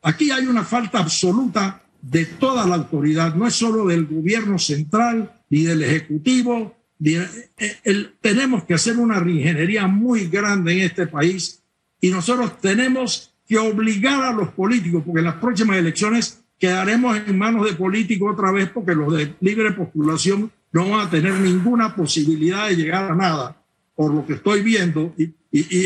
Aquí 0.03 0.31
hay 0.31 0.47
una 0.47 0.63
falta 0.63 1.01
absoluta 1.01 1.83
de 2.01 2.27
toda 2.27 2.65
la 2.65 2.77
autoridad, 2.77 3.35
no 3.35 3.49
es 3.49 3.55
solo 3.57 3.87
del 3.87 4.07
gobierno 4.07 4.57
central 4.57 5.33
ni 5.51 5.65
del 5.65 5.83
ejecutivo. 5.83 6.77
Eh, 7.05 8.07
tenemos 8.21 8.63
que 8.63 8.75
hacer 8.75 8.99
una 8.99 9.19
reingeniería 9.19 9.89
muy 9.89 10.29
grande 10.29 10.75
en 10.75 10.81
este 10.83 11.09
país 11.09 11.60
y 12.01 12.11
nosotros 12.11 12.59
tenemos 12.61 13.35
que 13.47 13.59
obligar 13.59 14.23
a 14.23 14.33
los 14.33 14.49
políticos, 14.51 15.03
porque 15.05 15.21
en 15.21 15.27
las 15.27 15.37
próximas 15.37 15.77
elecciones 15.77 16.43
quedaremos 16.59 17.17
en 17.27 17.37
manos 17.37 17.67
de 17.67 17.73
políticos 17.75 18.33
otra 18.33 18.53
vez, 18.53 18.71
porque 18.71 18.95
los 18.95 19.13
de 19.13 19.35
libre 19.41 19.73
postulación 19.73 20.51
no 20.73 20.89
van 20.89 21.07
a 21.07 21.11
tener 21.11 21.33
ninguna 21.35 21.95
posibilidad 21.95 22.69
de 22.69 22.77
llegar 22.77 23.11
a 23.11 23.15
nada, 23.15 23.61
por 23.95 24.15
lo 24.15 24.25
que 24.25 24.35
estoy 24.35 24.63
viendo, 24.63 25.15
y, 25.17 25.35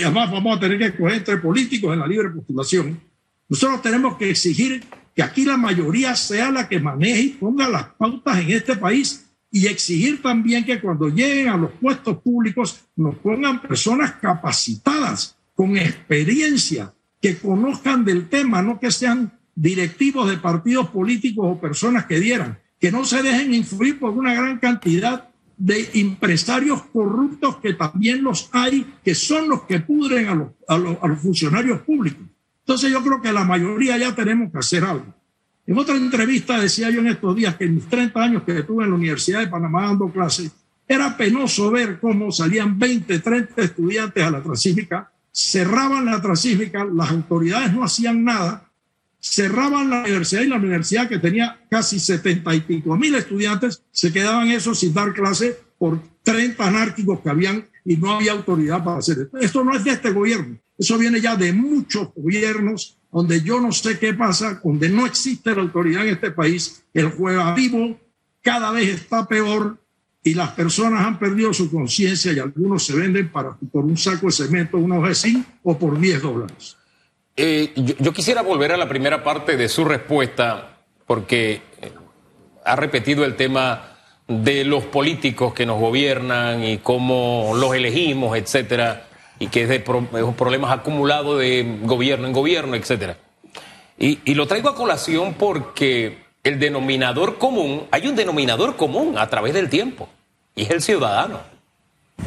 además 0.03 0.31
vamos 0.31 0.57
a 0.57 0.61
tener 0.61 0.79
que 0.79 0.87
escoger 0.87 1.15
entre 1.15 1.39
políticos 1.39 1.95
en 1.95 2.01
la 2.01 2.07
libre 2.07 2.29
postulación. 2.29 3.01
Nosotros 3.49 3.81
tenemos 3.83 4.17
que 4.19 4.31
exigir 4.31 4.85
que 5.15 5.23
aquí 5.23 5.45
la 5.45 5.57
mayoría 5.57 6.15
sea 6.17 6.51
la 6.51 6.69
que 6.69 6.81
maneje 6.81 7.21
y 7.21 7.29
ponga 7.31 7.69
las 7.69 7.87
pautas 7.95 8.41
en 8.41 8.51
este 8.51 8.77
país 8.77 9.27
y 9.51 9.69
exigir 9.69 10.21
también 10.21 10.65
que 10.65 10.81
cuando 10.81 11.09
lleguen 11.09 11.49
a 11.49 11.57
los 11.57 11.71
puestos 11.73 12.19
públicos 12.19 12.81
nos 12.97 13.15
pongan 13.17 13.63
personas 13.63 14.13
capacitadas 14.21 15.37
con 15.55 15.77
experiencia, 15.77 16.95
que 17.21 17.39
conozcan 17.39 18.05
del 18.05 18.29
tema, 18.29 18.61
no 18.63 18.79
que 18.79 18.91
sean 18.91 19.33
directivos 19.55 20.29
de 20.29 20.37
partidos 20.37 20.89
políticos 20.91 21.47
o 21.49 21.61
personas 21.61 22.07
que 22.07 22.21
dieran, 22.21 22.59
que 22.79 22.93
no 22.93 23.05
se 23.05 23.23
dejen 23.23 23.55
influir 23.55 23.99
por 23.99 24.11
una 24.11 24.35
gran 24.35 24.59
cantidad 24.59 25.31
de 25.57 25.89
empresarios 25.95 26.83
corruptos 26.93 27.57
que 27.59 27.75
también 27.75 28.23
los 28.23 28.51
hay, 28.53 28.93
que 29.05 29.15
son 29.15 29.49
los 29.49 29.63
que 29.63 29.81
pudren 29.81 30.29
a 30.29 30.35
los, 30.35 30.49
a 30.69 30.77
los, 30.77 30.99
a 31.01 31.07
los 31.07 31.21
funcionarios 31.21 31.81
públicos. 31.83 32.27
Entonces 32.61 32.91
yo 32.91 33.03
creo 33.03 33.23
que 33.23 33.33
la 33.33 33.45
mayoría 33.45 33.97
ya 33.97 34.15
tenemos 34.15 34.51
que 34.51 34.59
hacer 34.59 34.85
algo. 34.85 35.15
En 35.67 35.79
otra 35.79 35.97
entrevista 35.97 36.61
decía 36.61 36.91
yo 36.91 37.01
en 37.01 37.07
estos 37.07 37.35
días 37.37 37.57
que 37.57 37.65
en 37.65 37.77
mis 37.77 37.87
30 37.87 38.23
años 38.23 38.43
que 38.43 38.59
estuve 38.59 38.85
en 38.85 38.91
la 38.91 38.97
Universidad 38.97 39.41
de 39.41 39.49
Panamá 39.49 39.87
dando 39.87 40.11
clases, 40.11 40.51
era 40.87 41.17
penoso 41.17 41.71
ver 41.71 41.99
cómo 42.01 42.31
salían 42.31 42.79
20, 42.79 43.19
30 43.19 43.63
estudiantes 43.63 44.23
a 44.23 44.31
la 44.31 44.43
transísmica 44.43 45.11
cerraban 45.35 46.07
la 46.07 46.23
transísmica, 46.23 46.85
las 46.85 47.11
autoridades 47.11 47.73
no 47.73 47.83
hacían 47.83 48.23
nada, 48.23 48.71
cerraban 49.21 49.91
la 49.91 50.03
universidad 50.03 50.43
y 50.43 50.47
la 50.47 50.57
universidad 50.57 51.09
que 51.09 51.19
tenía 51.19 51.61
casi 51.69 51.99
setenta 51.99 52.55
y 52.55 52.61
pico 52.61 52.97
mil 52.97 53.15
estudiantes, 53.17 53.83
se 53.91 54.13
quedaban 54.13 54.49
esos 54.53 54.79
sin 54.79 54.95
dar 54.95 55.13
clase 55.13 55.59
por 55.77 56.01
30 56.23 56.65
anárquicos 56.65 57.21
que 57.21 57.31
habían 57.31 57.67
y 57.85 57.97
no 57.97 58.13
había 58.13 58.33
autoridad 58.33 58.85
para 58.85 58.99
hacer 58.99 59.19
esto. 59.19 59.39
Esto 59.39 59.65
no 59.65 59.75
es 59.75 59.83
de 59.83 59.91
este 59.91 60.13
gobierno, 60.13 60.57
eso 60.79 60.97
viene 60.99 61.21
ya 61.21 61.35
de 61.35 61.53
muchos 61.53 62.11
gobiernos 62.15 62.97
donde 63.11 63.41
yo 63.43 63.61
no 63.61 63.73
sé 63.73 63.99
qué 63.99 64.15
pasa, 64.15 64.61
donde 64.63 64.89
no 64.89 65.05
existe 65.05 65.55
la 65.55 65.63
autoridad 65.63 66.07
en 66.07 66.15
este 66.15 66.31
país, 66.31 66.85
el 66.95 67.11
juega 67.11 67.55
vivo 67.55 67.99
cada 68.41 68.71
vez 68.71 68.89
está 69.01 69.27
peor, 69.27 69.79
y 70.27 70.33
las 70.33 70.53
personas 70.53 71.07
han 71.07 71.19
perdido 71.19 71.53
su 71.53 71.71
conciencia 71.71 72.33
y 72.33 72.39
algunos 72.39 72.85
se 72.85 72.97
venden 72.97 73.29
para, 73.29 73.57
por 73.71 73.85
un 73.85 73.99
saco 73.99 74.27
de 74.27 74.33
cemento, 74.33 74.79
una 74.79 74.99
hoja 74.99 75.09
de 75.09 75.15
zinc 75.15 75.47
o 75.63 75.79
por 75.79 76.01
10 76.01 76.23
dólares. 76.23 76.77
Eh, 77.37 77.73
yo, 77.77 78.13
quisiera 78.13 78.41
volver 78.41 78.73
a 78.73 78.79
la 78.79 78.89
primera 78.89 79.23
parte 79.23 79.59
de 79.59 79.69
su 79.69 79.85
respuesta 79.85 80.79
porque 81.07 81.61
eh, 81.83 81.93
ha 82.65 82.75
repetido 82.75 83.25
el 83.27 83.37
tema 83.37 83.97
de 84.27 84.65
los 84.65 84.85
políticos 84.85 85.53
que 85.53 85.67
nos 85.67 85.79
gobiernan 85.79 86.65
y 86.65 86.79
cómo 86.79 87.53
los 87.55 87.75
elegimos, 87.75 88.39
etcétera, 88.39 89.07
y 89.39 89.49
que 89.49 89.65
es 89.65 89.69
de 89.69 89.81
pro, 89.81 90.07
problemas 90.39 90.73
acumulados 90.73 91.39
de 91.39 91.81
gobierno 91.83 92.27
en 92.27 92.33
gobierno, 92.33 92.77
etcétera. 92.77 93.19
Y 93.99 94.35
lo 94.35 94.47
traigo 94.47 94.71
a 94.71 94.75
colación 94.75 95.35
porque 95.35 96.24
el 96.45 96.59
denominador 96.59 97.39
común, 97.39 97.87
hay 97.91 98.07
un 98.07 98.15
denominador 98.15 98.77
común 98.77 99.17
a 99.19 99.29
través 99.29 99.55
del 99.55 99.71
tiempo, 99.71 100.09
y 100.55 100.63
es 100.63 100.71
el 100.71 100.83
ciudadano. 100.83 101.41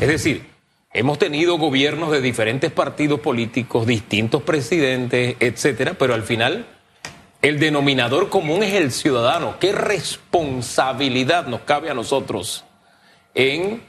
Es 0.01 0.07
decir, 0.07 0.43
hemos 0.91 1.19
tenido 1.19 1.57
gobiernos 1.57 2.11
de 2.11 2.19
diferentes 2.19 2.71
partidos 2.71 3.19
políticos, 3.19 3.85
distintos 3.85 4.41
presidentes, 4.41 5.35
etcétera, 5.39 5.93
pero 5.93 6.15
al 6.15 6.23
final 6.23 6.65
el 7.43 7.59
denominador 7.59 8.29
común 8.29 8.63
es 8.63 8.73
el 8.73 8.91
ciudadano. 8.91 9.59
¿Qué 9.59 9.71
responsabilidad 9.71 11.45
nos 11.45 11.61
cabe 11.61 11.91
a 11.91 11.93
nosotros 11.93 12.65
en 13.35 13.83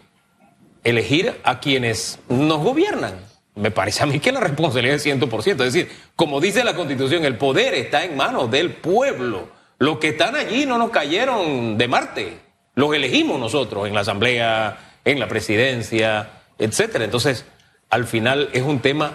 elegir 0.85 1.35
a 1.43 1.59
quienes 1.59 2.19
nos 2.29 2.63
gobiernan? 2.63 3.15
Me 3.55 3.71
parece 3.71 4.03
a 4.03 4.07
mí 4.07 4.21
que 4.21 4.31
la 4.31 4.41
responsabilidad 4.41 4.97
es 4.97 5.07
100%. 5.07 5.65
Es 5.65 5.73
decir, 5.73 5.91
como 6.15 6.41
dice 6.41 6.63
la 6.63 6.77
Constitución, 6.77 7.25
el 7.25 7.37
poder 7.37 7.75
está 7.75 8.05
en 8.05 8.17
manos 8.17 8.51
del 8.51 8.75
pueblo 8.75 9.58
los 9.79 9.99
que 9.99 10.09
están 10.09 10.35
allí 10.35 10.67
no 10.67 10.79
nos 10.79 10.91
cayeron 10.91 11.79
de 11.79 11.89
Marte, 11.89 12.39
los 12.75 12.95
elegimos 12.95 13.39
nosotros 13.39 13.87
en 13.87 13.95
la 13.95 14.01
Asamblea, 14.01 14.79
en 15.05 15.21
la 15.21 15.29
Presidencia, 15.29 16.31
etcétera. 16.59 17.05
Entonces, 17.05 17.45
al 17.91 18.07
final 18.07 18.51
es 18.53 18.63
un 18.63 18.81
tema 18.81 19.13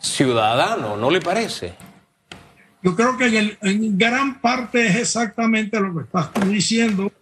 ciudadano, 0.00 0.96
¿no 0.96 1.10
le 1.10 1.20
parece? 1.20 1.74
Yo 2.82 2.94
creo 2.94 3.16
que 3.16 3.56
en, 3.60 3.98
gran 3.98 4.40
parte 4.40 4.86
es 4.86 4.96
exactamente 4.96 5.80
lo 5.80 5.94
que 5.96 6.04
estás 6.04 6.30
diciendo. 6.48 7.12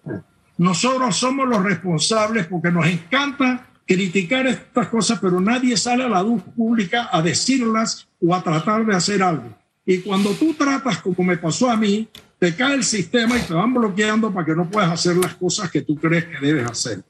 Nosotros 0.59 1.17
somos 1.17 1.49
los 1.49 1.63
responsables 1.63 2.47
porque 2.47 2.71
nos 2.71 2.87
encanta 2.87 3.67
criticar 3.87 4.47
estas 4.47 4.89
cosas, 4.89 5.19
pero 5.21 5.41
nadie 5.41 5.77
sale 5.77 6.05
a 6.05 6.09
la 6.09 6.23
luz 6.23 6.43
pública 6.55 7.09
a 7.11 7.23
decirlas 7.23 8.07
o 8.21 8.35
a 8.35 8.43
tratar 8.43 8.85
de 8.85 8.95
hacer 8.95 9.23
algo. 9.23 9.57
Y 9.87 9.99
cuando 9.99 10.31
tú 10.31 10.55
tratas, 10.55 10.99
como 10.99 11.25
me 11.25 11.37
pasó 11.37 11.71
a 11.71 11.77
mí, 11.77 12.09
te 12.45 12.55
cae 12.55 12.75
el 12.75 12.85
sistema 12.85 13.39
y 13.39 13.41
te 13.41 13.55
van 13.55 13.73
bloqueando 13.73 14.31
para 14.31 14.45
que 14.45 14.55
no 14.55 14.69
puedas 14.69 14.93
hacer 14.93 15.17
las 15.17 15.35
cosas 15.35 15.71
que 15.71 15.81
tú 15.81 15.97
crees 15.97 16.27
que 16.27 16.45
debes 16.45 16.71
hacer. 16.71 17.03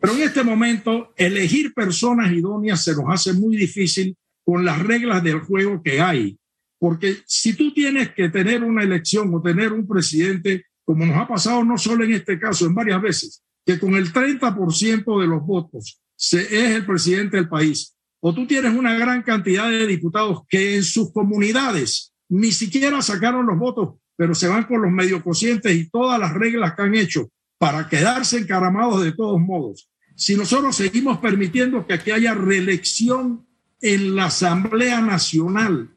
Pero 0.00 0.14
en 0.14 0.22
este 0.22 0.42
momento, 0.42 1.12
elegir 1.16 1.72
personas 1.72 2.32
idóneas 2.32 2.82
se 2.82 2.92
nos 2.96 3.04
hace 3.06 3.32
muy 3.32 3.56
difícil 3.56 4.16
con 4.44 4.64
las 4.64 4.82
reglas 4.82 5.22
del 5.22 5.38
juego 5.38 5.80
que 5.84 6.00
hay. 6.00 6.36
Porque 6.80 7.18
si 7.26 7.54
tú 7.54 7.72
tienes 7.72 8.10
que 8.10 8.28
tener 8.28 8.64
una 8.64 8.82
elección 8.82 9.32
o 9.32 9.40
tener 9.40 9.72
un 9.72 9.86
presidente, 9.86 10.64
como 10.84 11.06
nos 11.06 11.16
ha 11.16 11.28
pasado 11.28 11.64
no 11.64 11.78
solo 11.78 12.02
en 12.04 12.14
este 12.14 12.40
caso, 12.40 12.66
en 12.66 12.74
varias 12.74 13.00
veces, 13.00 13.40
que 13.64 13.78
con 13.78 13.94
el 13.94 14.12
30% 14.12 15.20
de 15.20 15.26
los 15.28 15.46
votos 15.46 16.00
se, 16.16 16.40
es 16.40 16.74
el 16.74 16.84
presidente 16.84 17.36
del 17.36 17.48
país, 17.48 17.94
o 18.18 18.34
tú 18.34 18.48
tienes 18.48 18.74
una 18.74 18.98
gran 18.98 19.22
cantidad 19.22 19.70
de 19.70 19.86
diputados 19.86 20.40
que 20.48 20.74
en 20.74 20.82
sus 20.82 21.12
comunidades 21.12 22.12
ni 22.28 22.50
siquiera 22.50 23.00
sacaron 23.00 23.46
los 23.46 23.60
votos, 23.60 24.01
pero 24.16 24.34
se 24.34 24.48
van 24.48 24.64
con 24.64 24.82
los 24.82 24.90
medio 24.90 25.22
cocientes 25.22 25.74
y 25.74 25.88
todas 25.88 26.18
las 26.18 26.34
reglas 26.34 26.74
que 26.74 26.82
han 26.82 26.94
hecho 26.94 27.30
para 27.58 27.88
quedarse 27.88 28.38
encaramados 28.38 29.02
de 29.02 29.12
todos 29.12 29.40
modos. 29.40 29.88
Si 30.16 30.36
nosotros 30.36 30.76
seguimos 30.76 31.18
permitiendo 31.18 31.86
que 31.86 31.94
aquí 31.94 32.10
haya 32.10 32.34
reelección 32.34 33.46
en 33.80 34.14
la 34.14 34.26
Asamblea 34.26 35.00
Nacional 35.00 35.90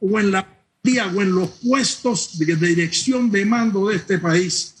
o 0.00 0.18
en 0.18 0.30
la 0.32 0.60
o 1.14 1.22
en 1.22 1.34
los 1.34 1.50
puestos 1.62 2.38
de 2.38 2.56
dirección 2.56 3.30
de 3.30 3.44
mando 3.44 3.88
de 3.88 3.96
este 3.96 4.18
país. 4.18 4.74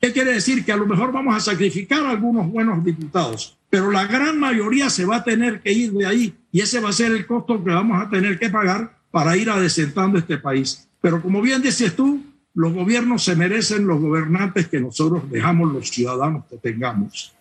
¿Qué 0.00 0.12
quiere 0.12 0.32
decir? 0.32 0.64
Que 0.64 0.72
a 0.72 0.76
lo 0.76 0.86
mejor 0.86 1.12
vamos 1.12 1.34
a 1.34 1.40
sacrificar 1.40 2.04
a 2.06 2.10
algunos 2.10 2.50
buenos 2.50 2.82
diputados, 2.84 3.58
pero 3.68 3.90
la 3.90 4.06
gran 4.06 4.38
mayoría 4.38 4.88
se 4.88 5.04
va 5.04 5.16
a 5.16 5.24
tener 5.24 5.60
que 5.60 5.72
ir 5.72 5.92
de 5.92 6.06
ahí 6.06 6.34
y 6.52 6.60
ese 6.60 6.80
va 6.80 6.90
a 6.90 6.94
ser 6.94 7.12
el 7.12 7.26
costo 7.26 7.62
que 7.62 7.70
vamos 7.70 8.00
a 8.00 8.08
tener 8.08 8.38
que 8.38 8.50
pagar 8.50 8.98
para 9.10 9.36
ir 9.36 9.50
adesentando 9.50 10.18
este 10.18 10.38
país. 10.38 10.88
Pero 11.00 11.22
como 11.22 11.40
bien 11.40 11.62
dices 11.62 11.94
tú, 11.96 12.20
los 12.54 12.72
gobiernos 12.72 13.24
se 13.24 13.36
merecen 13.36 13.86
los 13.86 14.00
gobernantes 14.00 14.68
que 14.68 14.80
nosotros 14.80 15.30
dejamos 15.30 15.72
los 15.72 15.88
ciudadanos 15.88 16.44
que 16.48 16.56
tengamos. 16.56 17.34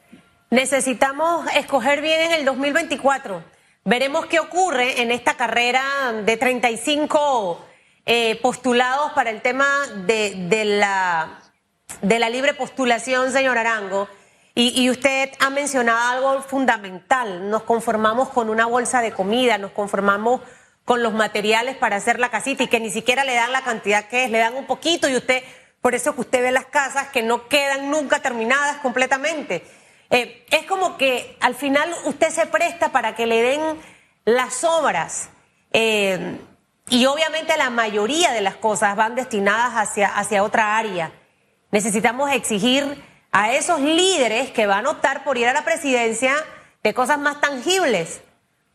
Necesitamos 0.52 1.46
escoger 1.56 2.02
bien 2.02 2.22
en 2.22 2.40
el 2.40 2.46
2024 2.46 3.44
Veremos 3.86 4.26
qué 4.26 4.40
ocurre 4.40 5.02
en 5.02 5.10
esta 5.10 5.36
carrera 5.36 5.82
de 6.26 6.38
35 6.38 7.66
eh, 8.06 8.38
postulados 8.42 9.14
para 9.14 9.30
el 9.30 9.42
tema 9.42 9.66
de, 10.06 10.66
la, 10.66 11.40
libre 12.30 12.54
postulación, 12.54 13.32
señor 13.32 13.58
Arango. 13.58 14.08
Y, 14.54 14.90
usted 14.90 15.32
ha 15.40 15.50
mencionado 15.50 16.30
algo 16.30 16.42
fundamental. 16.44 17.50
Nos 17.50 17.64
conformamos 17.64 18.30
con 18.30 18.50
una 18.50 18.66
bolsa 18.66 19.02
de 19.02 19.14
comida, 19.14 19.58
nos 19.58 19.72
conformamos 19.72 20.42
con 20.90 21.04
los 21.04 21.14
materiales 21.14 21.78
para 21.78 21.98
hacer 21.98 22.20
la 22.20 22.32
casita 22.32 22.64
y 22.64 22.68
que 22.68 22.80
ni 22.80 22.90
siquiera 22.90 23.24
le 23.24 23.36
dan 23.36 23.52
la 23.52 23.62
cantidad 23.62 24.06
que 24.06 24.24
es, 24.24 24.32
le 24.32 24.40
dan 24.40 24.56
un 24.56 24.66
poquito 24.66 25.08
y 25.08 25.16
usted, 25.16 25.44
por 25.82 25.94
eso 25.94 26.16
que 26.16 26.22
usted 26.22 26.42
ve 26.42 26.52
las 26.52 26.66
casas 26.66 27.10
que 27.10 27.22
no 27.22 27.48
quedan 27.48 27.92
nunca 27.92 28.24
terminadas 28.24 28.78
completamente. 28.78 29.64
Eh, 30.10 30.48
es 30.50 30.66
como 30.66 30.98
que 30.98 31.38
al 31.42 31.54
final 31.54 31.94
usted 32.06 32.32
se 32.32 32.48
presta 32.48 32.92
para 32.92 33.14
que 33.14 33.28
le 33.28 33.40
den 33.40 33.62
las 34.26 34.64
obras. 34.64 35.30
Eh, 35.74 36.40
y 36.90 37.06
obviamente 37.06 37.56
la 37.56 37.70
mayoría 37.70 38.32
de 38.32 38.42
las 38.42 38.56
cosas 38.56 38.96
van 38.96 39.14
destinadas 39.14 39.74
hacia, 39.74 40.08
hacia 40.08 40.42
otra 40.42 40.76
área. 40.76 41.12
Necesitamos 41.70 42.32
exigir 42.32 43.00
a 43.32 43.54
esos 43.54 43.80
líderes 43.80 44.50
que 44.50 44.66
van 44.66 44.88
a 44.88 44.90
optar 44.90 45.24
por 45.24 45.38
ir 45.38 45.50
a 45.50 45.54
la 45.54 45.64
presidencia 45.64 46.34
de 46.82 46.96
cosas 46.96 47.20
más 47.20 47.40
tangibles. 47.42 48.24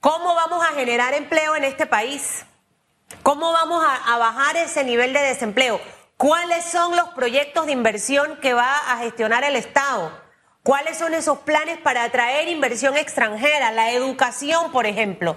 ¿Cómo 0.05 0.35
vamos 0.35 0.63
a 0.63 0.75
generar 0.75 1.15
empleo 1.15 1.57
en 1.57 1.65
este 1.65 1.87
país? 1.87 2.45
¿Cómo 3.23 3.53
vamos 3.53 3.83
a, 3.83 4.19
bajar 4.19 4.55
ese 4.55 4.85
nivel 4.85 5.15
de 5.15 5.21
desempleo? 5.21 5.81
¿Cuáles 6.19 6.67
son 6.67 6.95
los 6.95 7.09
proyectos 7.15 7.65
de 7.65 7.73
inversión 7.73 8.37
que 8.43 8.53
va 8.53 8.71
a 8.93 8.99
gestionar 8.99 9.45
el 9.45 9.57
Estado? 9.57 10.13
¿Cuáles 10.63 10.99
son 10.99 11.15
esos 11.15 11.39
planes 11.39 11.79
para 11.79 12.05
atraer 12.05 12.49
inversión 12.49 12.99
extranjera? 12.99 13.73
La 13.73 13.93
educación, 13.93 14.73
por 14.73 14.85
ejemplo. 14.85 15.37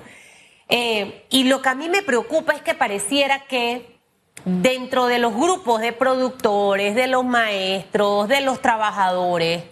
Eh, 0.68 1.26
y 1.30 1.46
lo 1.46 1.62
que 1.62 1.70
a 1.70 1.74
mí 1.74 1.88
me 1.88 2.02
preocupa 2.02 2.52
es 2.52 2.62
que 2.62 2.74
pareciera 2.74 3.46
que 3.46 3.98
dentro 4.44 5.06
de 5.06 5.20
los 5.20 5.34
grupos 5.34 5.80
de 5.80 5.94
productores, 5.94 6.94
de 6.94 7.08
los 7.08 7.24
maestros, 7.24 8.28
de 8.28 8.42
los 8.42 8.62
trabajadores, 8.62 9.64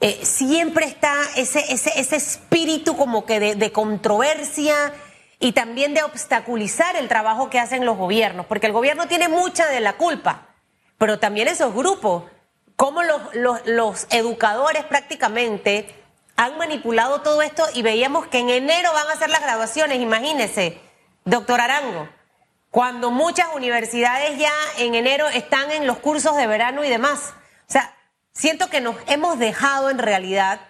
eh, 0.00 0.20
siempre 0.22 0.86
está 0.86 1.14
ese, 1.36 1.72
ese, 1.72 1.98
ese, 1.98 2.16
espíritu 2.16 2.96
como 2.96 3.24
que 3.24 3.40
de, 3.40 3.72
controversia 3.72 4.92
y 5.38 5.52
también 5.52 5.94
de 5.94 6.02
obstaculizar 6.02 6.96
el 6.96 7.08
trabajo 7.08 7.50
que 7.50 7.58
hacen 7.58 7.84
los 7.86 7.96
gobiernos, 7.96 8.46
porque 8.46 8.66
el 8.66 8.72
gobierno 8.72 9.08
tiene 9.08 9.28
mucha 9.28 9.66
de 9.66 9.80
la 9.80 9.94
culpa, 9.94 10.48
pero 10.98 11.18
también 11.18 11.48
esos 11.48 11.74
grupos 11.74 12.24
cómo 12.76 13.02
los, 13.02 13.20
los, 13.66 14.06
educadores 14.10 14.84
prácticamente 14.84 15.94
han 16.36 16.58
manipulado 16.58 17.22
todo 17.22 17.42
esto 17.42 17.64
y 17.74 17.82
veíamos 17.82 18.26
que 18.26 18.38
en 18.38 18.50
enero 18.50 18.92
van 18.92 19.08
a 19.08 19.16
ser 19.16 19.30
las 19.30 19.42
graduaciones, 19.42 20.00
imagínese, 20.00 20.80
doctor 21.24 21.60
Arango, 21.60 22.08
cuando 22.70 23.12
muchas 23.12 23.46
universidades 23.54 24.36
ya 24.36 24.52
en 24.78 24.96
enero 24.96 25.28
están 25.28 25.70
en 25.70 25.86
los 25.86 25.98
cursos 25.98 26.36
de 26.36 26.48
verano 26.48 26.84
y 26.84 26.88
demás. 26.88 27.32
O 27.68 27.72
sea, 27.72 27.93
siento 28.34 28.68
que 28.68 28.80
nos 28.80 28.96
hemos 29.06 29.38
dejado 29.38 29.90
en 29.90 29.98
realidad 29.98 30.60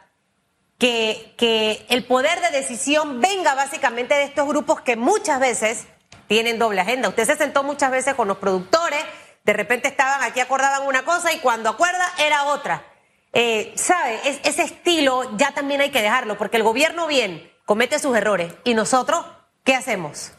que, 0.78 1.34
que 1.36 1.86
el 1.88 2.04
poder 2.04 2.40
de 2.40 2.50
decisión 2.50 3.20
venga 3.20 3.54
básicamente 3.54 4.14
de 4.14 4.24
estos 4.24 4.46
grupos 4.46 4.80
que 4.82 4.96
muchas 4.96 5.40
veces 5.40 5.86
tienen 6.28 6.58
doble 6.58 6.80
agenda. 6.80 7.08
Usted 7.08 7.24
se 7.24 7.36
sentó 7.36 7.62
muchas 7.62 7.90
veces 7.90 8.14
con 8.14 8.28
los 8.28 8.38
productores, 8.38 9.02
de 9.44 9.52
repente 9.52 9.88
estaban 9.88 10.22
aquí, 10.22 10.40
acordaban 10.40 10.86
una 10.86 11.04
cosa 11.04 11.32
y 11.32 11.38
cuando 11.40 11.70
acuerda 11.70 12.04
era 12.18 12.44
otra. 12.44 12.84
Eh, 13.32 13.72
¿Sabe? 13.76 14.20
ese 14.44 14.62
estilo 14.62 15.36
ya 15.36 15.52
también 15.52 15.80
hay 15.80 15.90
que 15.90 16.02
dejarlo, 16.02 16.38
porque 16.38 16.56
el 16.56 16.62
gobierno 16.62 17.06
bien 17.06 17.50
comete 17.64 17.98
sus 17.98 18.16
errores. 18.16 18.54
¿Y 18.62 18.74
nosotros 18.74 19.24
qué 19.64 19.74
hacemos? 19.74 20.32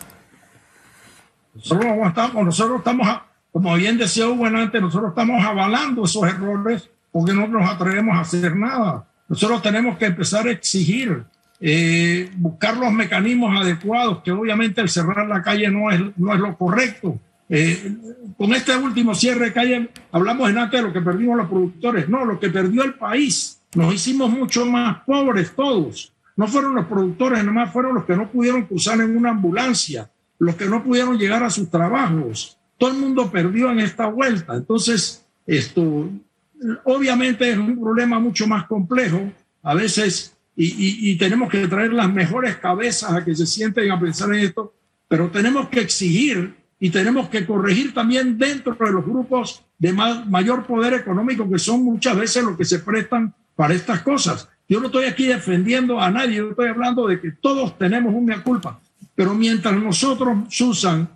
Nosotros 1.53 1.93
estamos, 2.07 2.45
nosotros 2.45 2.77
estamos 2.79 3.07
como 3.51 3.73
bien 3.75 3.97
decía 3.97 4.27
Hugo 4.27 4.47
antes, 4.47 4.81
nosotros 4.81 5.11
estamos 5.11 5.41
avalando 5.41 6.03
esos 6.03 6.23
errores 6.23 6.89
porque 7.15 7.31
no 7.31 7.47
nos 7.47 7.69
atrevemos 7.69 8.17
a 8.17 8.19
hacer 8.19 8.57
nada. 8.57 9.07
Nosotros 9.29 9.61
tenemos 9.61 9.97
que 9.97 10.07
empezar 10.07 10.47
a 10.47 10.51
exigir, 10.51 11.23
eh, 11.61 12.29
buscar 12.35 12.75
los 12.75 12.91
mecanismos 12.91 13.57
adecuados, 13.57 14.21
que 14.21 14.33
obviamente 14.33 14.81
el 14.81 14.89
cerrar 14.89 15.25
la 15.25 15.41
calle 15.41 15.71
no 15.71 15.89
es, 15.89 16.01
no 16.17 16.33
es 16.33 16.39
lo 16.41 16.57
correcto, 16.57 17.17
eh, 17.47 17.95
con 18.37 18.53
este 18.53 18.75
último 18.75 19.15
cierre 19.15 19.53
que 19.53 19.59
hay, 19.61 19.89
hablamos 20.11 20.49
en 20.49 20.57
antes 20.57 20.81
de 20.81 20.87
lo 20.87 20.91
que 20.91 20.99
perdimos 20.99 21.37
los 21.37 21.47
productores. 21.47 22.09
No, 22.09 22.25
lo 22.25 22.37
que 22.37 22.49
perdió 22.49 22.83
el 22.83 22.95
país. 22.95 23.61
Nos 23.75 23.93
hicimos 23.93 24.29
mucho 24.29 24.65
más 24.65 24.97
pobres 25.05 25.55
todos. 25.55 26.11
No 26.35 26.49
fueron 26.49 26.75
los 26.75 26.85
productores, 26.85 27.45
nomás 27.45 27.71
fueron 27.71 27.95
los 27.95 28.03
que 28.03 28.17
no 28.17 28.29
pudieron 28.29 28.63
cruzar 28.63 28.99
en 28.99 29.15
una 29.15 29.29
ambulancia, 29.29 30.11
los 30.37 30.55
que 30.55 30.65
no 30.65 30.83
pudieron 30.83 31.17
llegar 31.17 31.43
a 31.45 31.49
sus 31.49 31.71
trabajos. 31.71 32.57
Todo 32.77 32.91
el 32.91 32.97
mundo 32.97 33.31
perdió 33.31 33.71
en 33.71 33.79
esta 33.79 34.07
vuelta. 34.07 34.53
Entonces, 34.53 35.25
esto 35.47 36.09
obviamente 36.83 37.49
es 37.49 37.57
un 37.57 37.79
problema 37.79 38.19
mucho 38.19 38.47
más 38.47 38.65
complejo. 38.65 39.31
A 39.63 39.73
veces, 39.73 40.35
y, 40.55 41.15
tenemos 41.17 41.49
que 41.49 41.67
traer 41.67 41.93
las 41.93 42.11
mejores 42.11 42.57
cabezas 42.57 43.11
a 43.11 43.25
que 43.25 43.35
se 43.35 43.45
sienten 43.45 43.91
a 43.91 43.99
pensar 43.99 44.33
en 44.33 44.45
esto, 44.45 44.73
pero 45.07 45.29
tenemos 45.29 45.69
que 45.69 45.81
exigir 45.81 46.55
y 46.79 46.89
tenemos 46.89 47.29
que 47.29 47.45
corregir 47.45 47.93
también 47.93 48.37
dentro 48.37 48.75
de 48.79 48.91
los 48.91 49.05
grupos 49.05 49.63
de 49.77 49.93
mayor 49.93 50.65
poder 50.65 50.93
económico, 50.93 51.49
que 51.49 51.59
son 51.59 51.83
muchas 51.83 52.17
veces 52.17 52.43
los 52.43 52.57
que 52.57 52.65
se 52.65 52.79
prestan 52.79 53.33
para 53.55 53.73
estas 53.73 54.01
cosas. 54.01 54.47
Yo 54.67 54.79
no 54.79 54.87
estoy 54.87 55.05
aquí 55.05 55.27
defendiendo 55.27 55.99
a 55.99 56.09
nadie, 56.09 56.37
yo 56.37 56.49
estoy 56.49 56.69
hablando 56.69 57.07
de 57.07 57.19
que 57.19 57.31
todos 57.31 57.77
tenemos 57.77 58.13
una 58.13 58.41
culpa, 58.41 58.79
pero 59.13 59.33
mientras 59.33 59.75
nosotros, 59.75 60.37
Susan, 60.49 61.07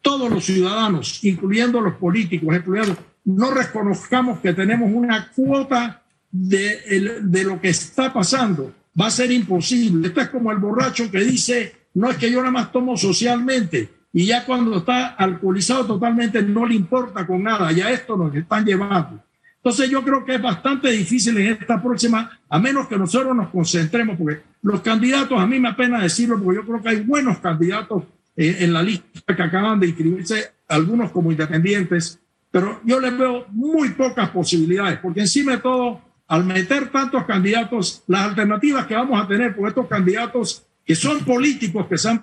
todos 0.00 0.30
los 0.30 0.44
ciudadanos, 0.44 1.22
incluyendo 1.24 1.80
los 1.80 1.94
políticos, 1.94 2.54
incluyendo, 2.54 2.96
no 3.24 3.50
reconozcamos 3.50 4.40
que 4.40 4.52
tenemos 4.52 4.90
una 4.92 5.30
cuota 5.34 6.02
de, 6.30 7.44
lo 7.44 7.60
que 7.60 7.68
está 7.68 8.12
pasando, 8.12 8.72
va 9.00 9.06
a 9.06 9.10
ser 9.10 9.30
imposible. 9.30 10.08
Esto 10.08 10.20
es 10.20 10.28
como 10.28 10.50
el 10.50 10.58
borracho 10.58 11.10
que 11.10 11.20
dice, 11.20 11.74
no 11.94 12.10
es 12.10 12.16
que 12.16 12.30
yo 12.30 12.40
nada 12.40 12.50
más 12.50 12.72
tomo 12.72 12.96
socialmente, 12.96 13.88
y 14.12 14.26
ya 14.26 14.44
cuando 14.44 14.78
está 14.78 15.08
alcoholizado 15.08 15.86
totalmente 15.86 16.42
no 16.42 16.66
le 16.66 16.74
importa 16.74 17.26
con 17.26 17.42
nada, 17.42 17.72
ya 17.72 17.90
esto 17.90 18.16
nos 18.16 18.34
están 18.34 18.64
llevando. 18.64 19.22
Entonces 19.56 19.88
yo 19.88 20.04
creo 20.04 20.24
que 20.24 20.34
es 20.34 20.42
bastante 20.42 20.90
difícil 20.90 21.36
en 21.38 21.52
esta 21.52 21.82
próxima, 21.82 22.38
a 22.48 22.58
menos 22.58 22.86
que 22.86 22.98
nosotros 22.98 23.34
nos 23.34 23.48
concentremos, 23.48 24.18
porque 24.18 24.42
los 24.62 24.82
candidatos, 24.82 25.40
a 25.40 25.46
mí 25.46 25.58
me 25.58 25.70
apena 25.70 26.02
decirlo, 26.02 26.40
porque 26.40 26.60
yo 26.60 26.66
creo 26.66 26.82
que 26.82 26.88
hay 26.90 27.00
buenos 27.00 27.38
candidatos 27.38 28.04
eh, 28.36 28.58
en 28.60 28.72
la 28.72 28.82
lista 28.82 29.34
que 29.34 29.42
acaban 29.42 29.80
de 29.80 29.86
inscribirse, 29.86 30.52
algunos 30.68 31.10
como 31.12 31.30
independientes, 31.30 32.20
pero 32.54 32.80
yo 32.84 33.00
les 33.00 33.18
veo 33.18 33.46
muy 33.48 33.90
pocas 33.90 34.30
posibilidades, 34.30 35.00
porque 35.00 35.22
encima 35.22 35.56
de 35.56 35.58
todo 35.58 36.00
al 36.28 36.44
meter 36.44 36.88
tantos 36.88 37.24
candidatos, 37.24 38.04
las 38.06 38.28
alternativas 38.28 38.86
que 38.86 38.94
vamos 38.94 39.20
a 39.20 39.26
tener 39.26 39.56
por 39.56 39.68
estos 39.68 39.88
candidatos 39.88 40.64
que 40.86 40.94
son 40.94 41.24
políticos, 41.24 41.88
que 41.88 41.98
se 41.98 42.08
han 42.08 42.22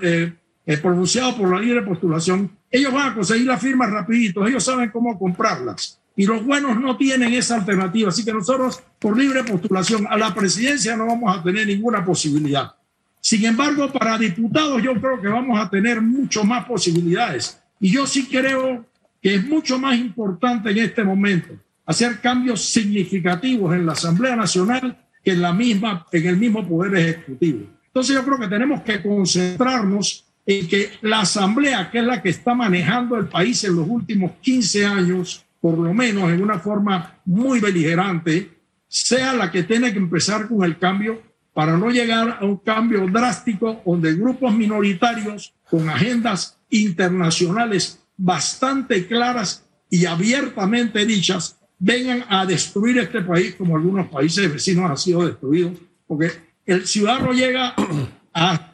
eh, 0.00 0.34
eh, 0.66 0.76
pronunciado 0.76 1.36
por 1.36 1.50
la 1.50 1.58
libre 1.58 1.82
postulación, 1.82 2.48
ellos 2.70 2.92
van 2.92 3.10
a 3.10 3.14
conseguir 3.16 3.44
las 3.44 3.60
firmas 3.60 3.90
rapidito, 3.90 4.46
ellos 4.46 4.62
saben 4.62 4.88
cómo 4.90 5.18
comprarlas. 5.18 6.00
Y 6.14 6.26
los 6.26 6.46
buenos 6.46 6.80
no 6.80 6.96
tienen 6.96 7.32
esa 7.32 7.56
alternativa. 7.56 8.10
Así 8.10 8.24
que 8.24 8.32
nosotros, 8.32 8.80
por 9.00 9.18
libre 9.18 9.42
postulación, 9.42 10.06
a 10.08 10.16
la 10.16 10.32
presidencia 10.32 10.94
no 10.94 11.06
vamos 11.06 11.36
a 11.36 11.42
tener 11.42 11.66
ninguna 11.66 12.04
posibilidad. 12.04 12.72
Sin 13.20 13.44
embargo, 13.44 13.90
para 13.90 14.16
diputados 14.16 14.80
yo 14.80 14.94
creo 14.94 15.20
que 15.20 15.26
vamos 15.26 15.58
a 15.58 15.68
tener 15.68 16.00
mucho 16.00 16.44
más 16.44 16.66
posibilidades. 16.66 17.60
Y 17.80 17.90
yo 17.90 18.06
sí 18.06 18.28
creo 18.28 18.86
que 19.22 19.36
es 19.36 19.46
mucho 19.46 19.78
más 19.78 19.96
importante 19.96 20.70
en 20.70 20.78
este 20.78 21.04
momento 21.04 21.54
hacer 21.86 22.20
cambios 22.20 22.64
significativos 22.64 23.74
en 23.74 23.86
la 23.86 23.92
Asamblea 23.92 24.34
Nacional 24.34 24.98
que 25.24 25.32
en, 25.32 25.42
la 25.42 25.52
misma, 25.52 26.06
en 26.10 26.26
el 26.26 26.36
mismo 26.36 26.66
Poder 26.66 26.96
Ejecutivo. 26.96 27.66
Entonces 27.86 28.16
yo 28.16 28.24
creo 28.24 28.38
que 28.38 28.48
tenemos 28.48 28.82
que 28.82 29.00
concentrarnos 29.00 30.24
en 30.44 30.66
que 30.66 30.90
la 31.02 31.20
Asamblea, 31.20 31.90
que 31.90 31.98
es 31.98 32.04
la 32.04 32.20
que 32.20 32.30
está 32.30 32.54
manejando 32.54 33.16
el 33.16 33.28
país 33.28 33.62
en 33.64 33.76
los 33.76 33.86
últimos 33.88 34.32
15 34.40 34.86
años, 34.86 35.44
por 35.60 35.78
lo 35.78 35.94
menos 35.94 36.30
en 36.32 36.42
una 36.42 36.58
forma 36.58 37.20
muy 37.24 37.60
beligerante, 37.60 38.50
sea 38.88 39.32
la 39.34 39.50
que 39.50 39.62
tiene 39.62 39.92
que 39.92 39.98
empezar 39.98 40.48
con 40.48 40.64
el 40.64 40.78
cambio 40.78 41.22
para 41.54 41.76
no 41.76 41.90
llegar 41.90 42.38
a 42.40 42.44
un 42.44 42.56
cambio 42.56 43.06
drástico 43.06 43.80
donde 43.86 44.14
grupos 44.14 44.54
minoritarios 44.54 45.54
con 45.70 45.88
agendas 45.88 46.58
internacionales 46.70 48.01
bastante 48.22 49.06
claras 49.06 49.64
y 49.90 50.06
abiertamente 50.06 51.04
dichas 51.04 51.58
vengan 51.78 52.24
a 52.28 52.46
destruir 52.46 52.98
este 52.98 53.20
país 53.20 53.56
como 53.56 53.76
algunos 53.76 54.08
países 54.08 54.50
vecinos 54.50 54.88
han 54.88 54.96
sido 54.96 55.26
destruidos, 55.26 55.78
porque 56.06 56.30
el 56.64 56.86
ciudadano 56.86 57.32
llega 57.32 57.74
a 58.34 58.68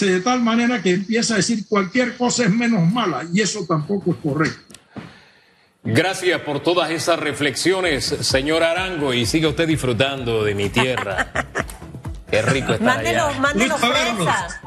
de 0.00 0.20
tal 0.20 0.40
manera 0.40 0.80
que 0.80 0.92
empieza 0.92 1.34
a 1.34 1.36
decir 1.36 1.68
cualquier 1.68 2.16
cosa 2.16 2.44
es 2.44 2.50
menos 2.50 2.90
mala 2.90 3.22
y 3.30 3.42
eso 3.42 3.66
tampoco 3.68 4.12
es 4.12 4.16
correcto. 4.16 4.74
Gracias 5.82 6.40
por 6.40 6.60
todas 6.60 6.90
esas 6.90 7.18
reflexiones, 7.18 8.06
señor 8.06 8.62
Arango, 8.62 9.12
y 9.12 9.26
siga 9.26 9.50
usted 9.50 9.68
disfrutando 9.68 10.42
de 10.42 10.54
mi 10.54 10.70
tierra. 10.70 11.30
Qué 12.30 12.40
rico 12.40 12.72
está 12.72 12.84
mándenos, 12.86 13.28
allá. 13.28 13.38
Mándenos 13.40 13.80
fresa. 13.80 14.62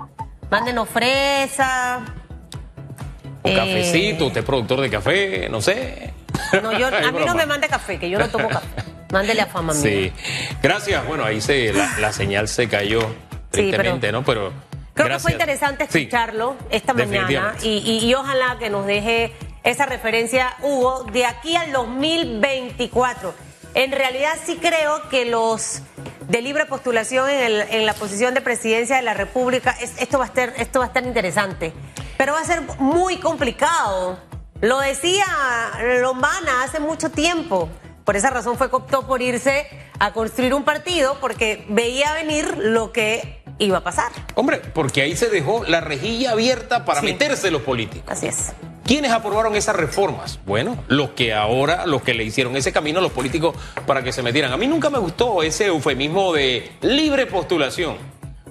Mándenos 0.51 0.89
fresa. 0.89 2.16
O 3.51 3.55
cafecito, 3.55 4.27
usted 4.27 4.39
es 4.41 4.45
productor 4.45 4.81
de 4.81 4.89
café, 4.89 5.49
no 5.49 5.61
sé. 5.61 6.13
No, 6.61 6.77
yo, 6.77 6.87
a 6.95 7.11
mí 7.11 7.25
no 7.25 7.35
me 7.35 7.45
mande 7.45 7.67
café, 7.67 7.99
que 7.99 8.09
yo 8.09 8.19
no 8.19 8.27
tomo 8.29 8.49
café. 8.49 8.67
Mándele 9.11 9.41
a 9.41 9.45
fama 9.47 9.73
mía. 9.73 9.81
Sí. 9.81 10.11
Gracias. 10.61 11.05
Bueno, 11.05 11.23
ahí 11.23 11.39
se, 11.39 11.73
la, 11.73 12.11
señal 12.11 12.47
se 12.47 12.67
cayó 12.67 12.99
tristemente, 13.51 14.11
¿no? 14.11 14.23
Pero. 14.23 14.51
Creo 14.93 15.09
que 15.09 15.19
fue 15.19 15.31
interesante 15.33 15.83
escucharlo 15.83 16.55
esta 16.71 16.93
mañana 16.93 17.53
y, 17.61 17.99
y, 18.03 18.13
ojalá 18.15 18.57
que 18.57 18.71
nos 18.71 18.87
deje 18.87 19.31
esa 19.63 19.85
referencia, 19.85 20.55
Hugo, 20.63 21.03
de 21.11 21.25
aquí 21.25 21.55
al 21.55 21.71
2024. 21.71 23.33
En 23.75 23.91
realidad 23.91 24.33
sí 24.43 24.57
creo 24.59 25.07
que 25.09 25.25
los 25.25 25.83
de 26.27 26.41
libre 26.41 26.65
postulación 26.65 27.29
en, 27.29 27.39
el, 27.39 27.61
en 27.61 27.85
la 27.85 27.93
posición 27.93 28.33
de 28.33 28.41
presidencia 28.41 28.95
de 28.97 29.01
la 29.01 29.13
República, 29.13 29.75
esto, 29.79 30.17
va 30.17 30.25
a 30.25 30.27
estar, 30.27 30.53
esto 30.57 30.79
va 30.79 30.85
a 30.85 30.87
estar 30.89 31.05
interesante, 31.05 31.73
pero 32.17 32.33
va 32.33 32.39
a 32.39 32.45
ser 32.45 32.61
muy 32.79 33.17
complicado 33.17 34.19
lo 34.61 34.79
decía 34.79 35.25
Lombana 36.01 36.63
hace 36.63 36.79
mucho 36.79 37.09
tiempo. 37.09 37.69
Por 38.03 38.15
esa 38.15 38.29
razón 38.29 38.57
fue 38.57 38.69
que 38.69 38.75
optó 38.75 39.05
por 39.05 39.21
irse 39.21 39.67
a 39.99 40.13
construir 40.13 40.53
un 40.53 40.63
partido 40.63 41.17
porque 41.19 41.65
veía 41.69 42.13
venir 42.13 42.57
lo 42.57 42.91
que 42.91 43.43
iba 43.59 43.79
a 43.79 43.83
pasar. 43.83 44.11
Hombre, 44.33 44.61
porque 44.73 45.01
ahí 45.01 45.15
se 45.15 45.29
dejó 45.29 45.63
la 45.65 45.81
rejilla 45.81 46.31
abierta 46.31 46.85
para 46.85 47.01
meterse 47.01 47.51
los 47.51 47.61
políticos. 47.61 48.09
Así 48.09 48.27
es. 48.27 48.53
¿Quiénes 48.87 49.11
aprobaron 49.11 49.53
esas 49.57 49.75
reformas? 49.75 50.39
Bueno, 50.45 50.81
los 50.87 51.09
que 51.09 51.33
ahora, 51.33 51.85
los 51.85 52.03
que 52.03 52.13
le 52.13 52.23
hicieron 52.23 52.55
ese 52.55 52.71
camino 52.71 52.99
a 52.99 53.01
los 53.01 53.11
políticos 53.11 53.53
para 53.85 54.01
que 54.01 54.13
se 54.13 54.23
metieran. 54.23 54.53
A 54.53 54.55
mí 54.55 54.65
nunca 54.65 54.89
me 54.89 54.97
gustó 54.97 55.43
ese 55.43 55.65
eufemismo 55.65 56.31
de 56.31 56.71
libre 56.79 57.25
postulación. 57.25 57.97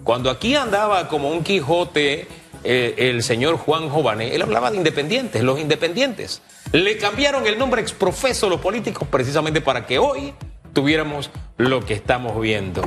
Cuando 0.05 0.29
aquí 0.29 0.55
andaba 0.55 1.09
como 1.09 1.31
un 1.31 1.43
Quijote 1.43 2.29
eh, 2.65 2.95
el 2.99 3.23
señor 3.23 3.57
Juan 3.57 3.89
Jované, 3.89 4.35
él 4.35 4.43
hablaba 4.43 4.71
de 4.71 4.77
independientes, 4.77 5.43
los 5.43 5.59
independientes. 5.59 6.43
Le 6.71 6.99
cambiaron 6.99 7.47
el 7.47 7.59
nombre 7.59 7.81
exprofeso 7.81 8.49
a 8.49 8.51
los 8.51 8.61
políticos 8.61 9.09
precisamente 9.11 9.63
para 9.63 9.87
que 9.87 9.99
hoy 9.99 10.35
tuviéramos 10.75 11.31
lo 11.57 11.83
que 11.87 11.95
estamos 11.95 12.39
viendo. 12.39 12.83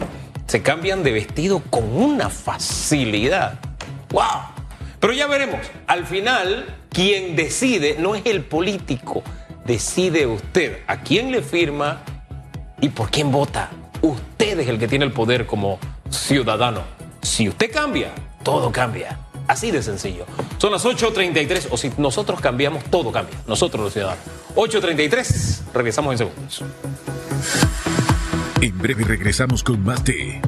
Se 0.46 0.62
cambian 0.62 1.02
de 1.02 1.14
vestido 1.14 1.64
con 1.72 1.96
una 1.96 2.30
facilidad. 2.30 3.60
¡Wow! 4.12 4.24
Pero 5.00 5.14
ya 5.14 5.26
veremos. 5.26 5.62
Al 5.88 6.06
final, 6.06 6.79
quien 6.90 7.36
decide 7.36 7.96
no 8.00 8.16
es 8.16 8.26
el 8.26 8.44
político, 8.44 9.24
decide 9.66 10.26
usted 10.26 10.80
a 10.88 11.02
quién 11.02 11.32
le 11.32 11.42
firma 11.42 12.02
y 12.82 12.90
por 12.90 13.10
quién 13.10 13.32
vota. 13.32 13.70
Usted 14.02 14.60
es 14.60 14.68
el 14.68 14.80
que 14.80 14.88
tiene 14.88 15.06
el 15.06 15.12
poder 15.12 15.46
como 15.46 15.80
ciudadano. 16.10 16.82
Si 17.22 17.48
usted 17.48 17.72
cambia, 17.72 18.12
todo 18.44 18.72
cambia. 18.72 19.20
Así 19.48 19.72
de 19.72 19.82
sencillo. 19.82 20.26
Son 20.60 20.72
las 20.72 20.86
8.33, 20.86 21.68
o 21.72 21.78
si 21.78 21.92
nosotros 21.98 22.40
cambiamos, 22.40 22.84
todo 22.86 23.12
cambia. 23.12 23.36
Nosotros 23.48 23.84
los 23.84 23.94
ciudadanos. 23.94 24.24
8.33, 24.56 25.62
regresamos 25.74 26.12
en 26.14 26.18
segundos. 26.20 26.64
En 28.62 28.78
breve 28.78 29.06
regresamos 29.06 29.64
con 29.64 29.84
más 29.84 30.04
de 30.04 30.40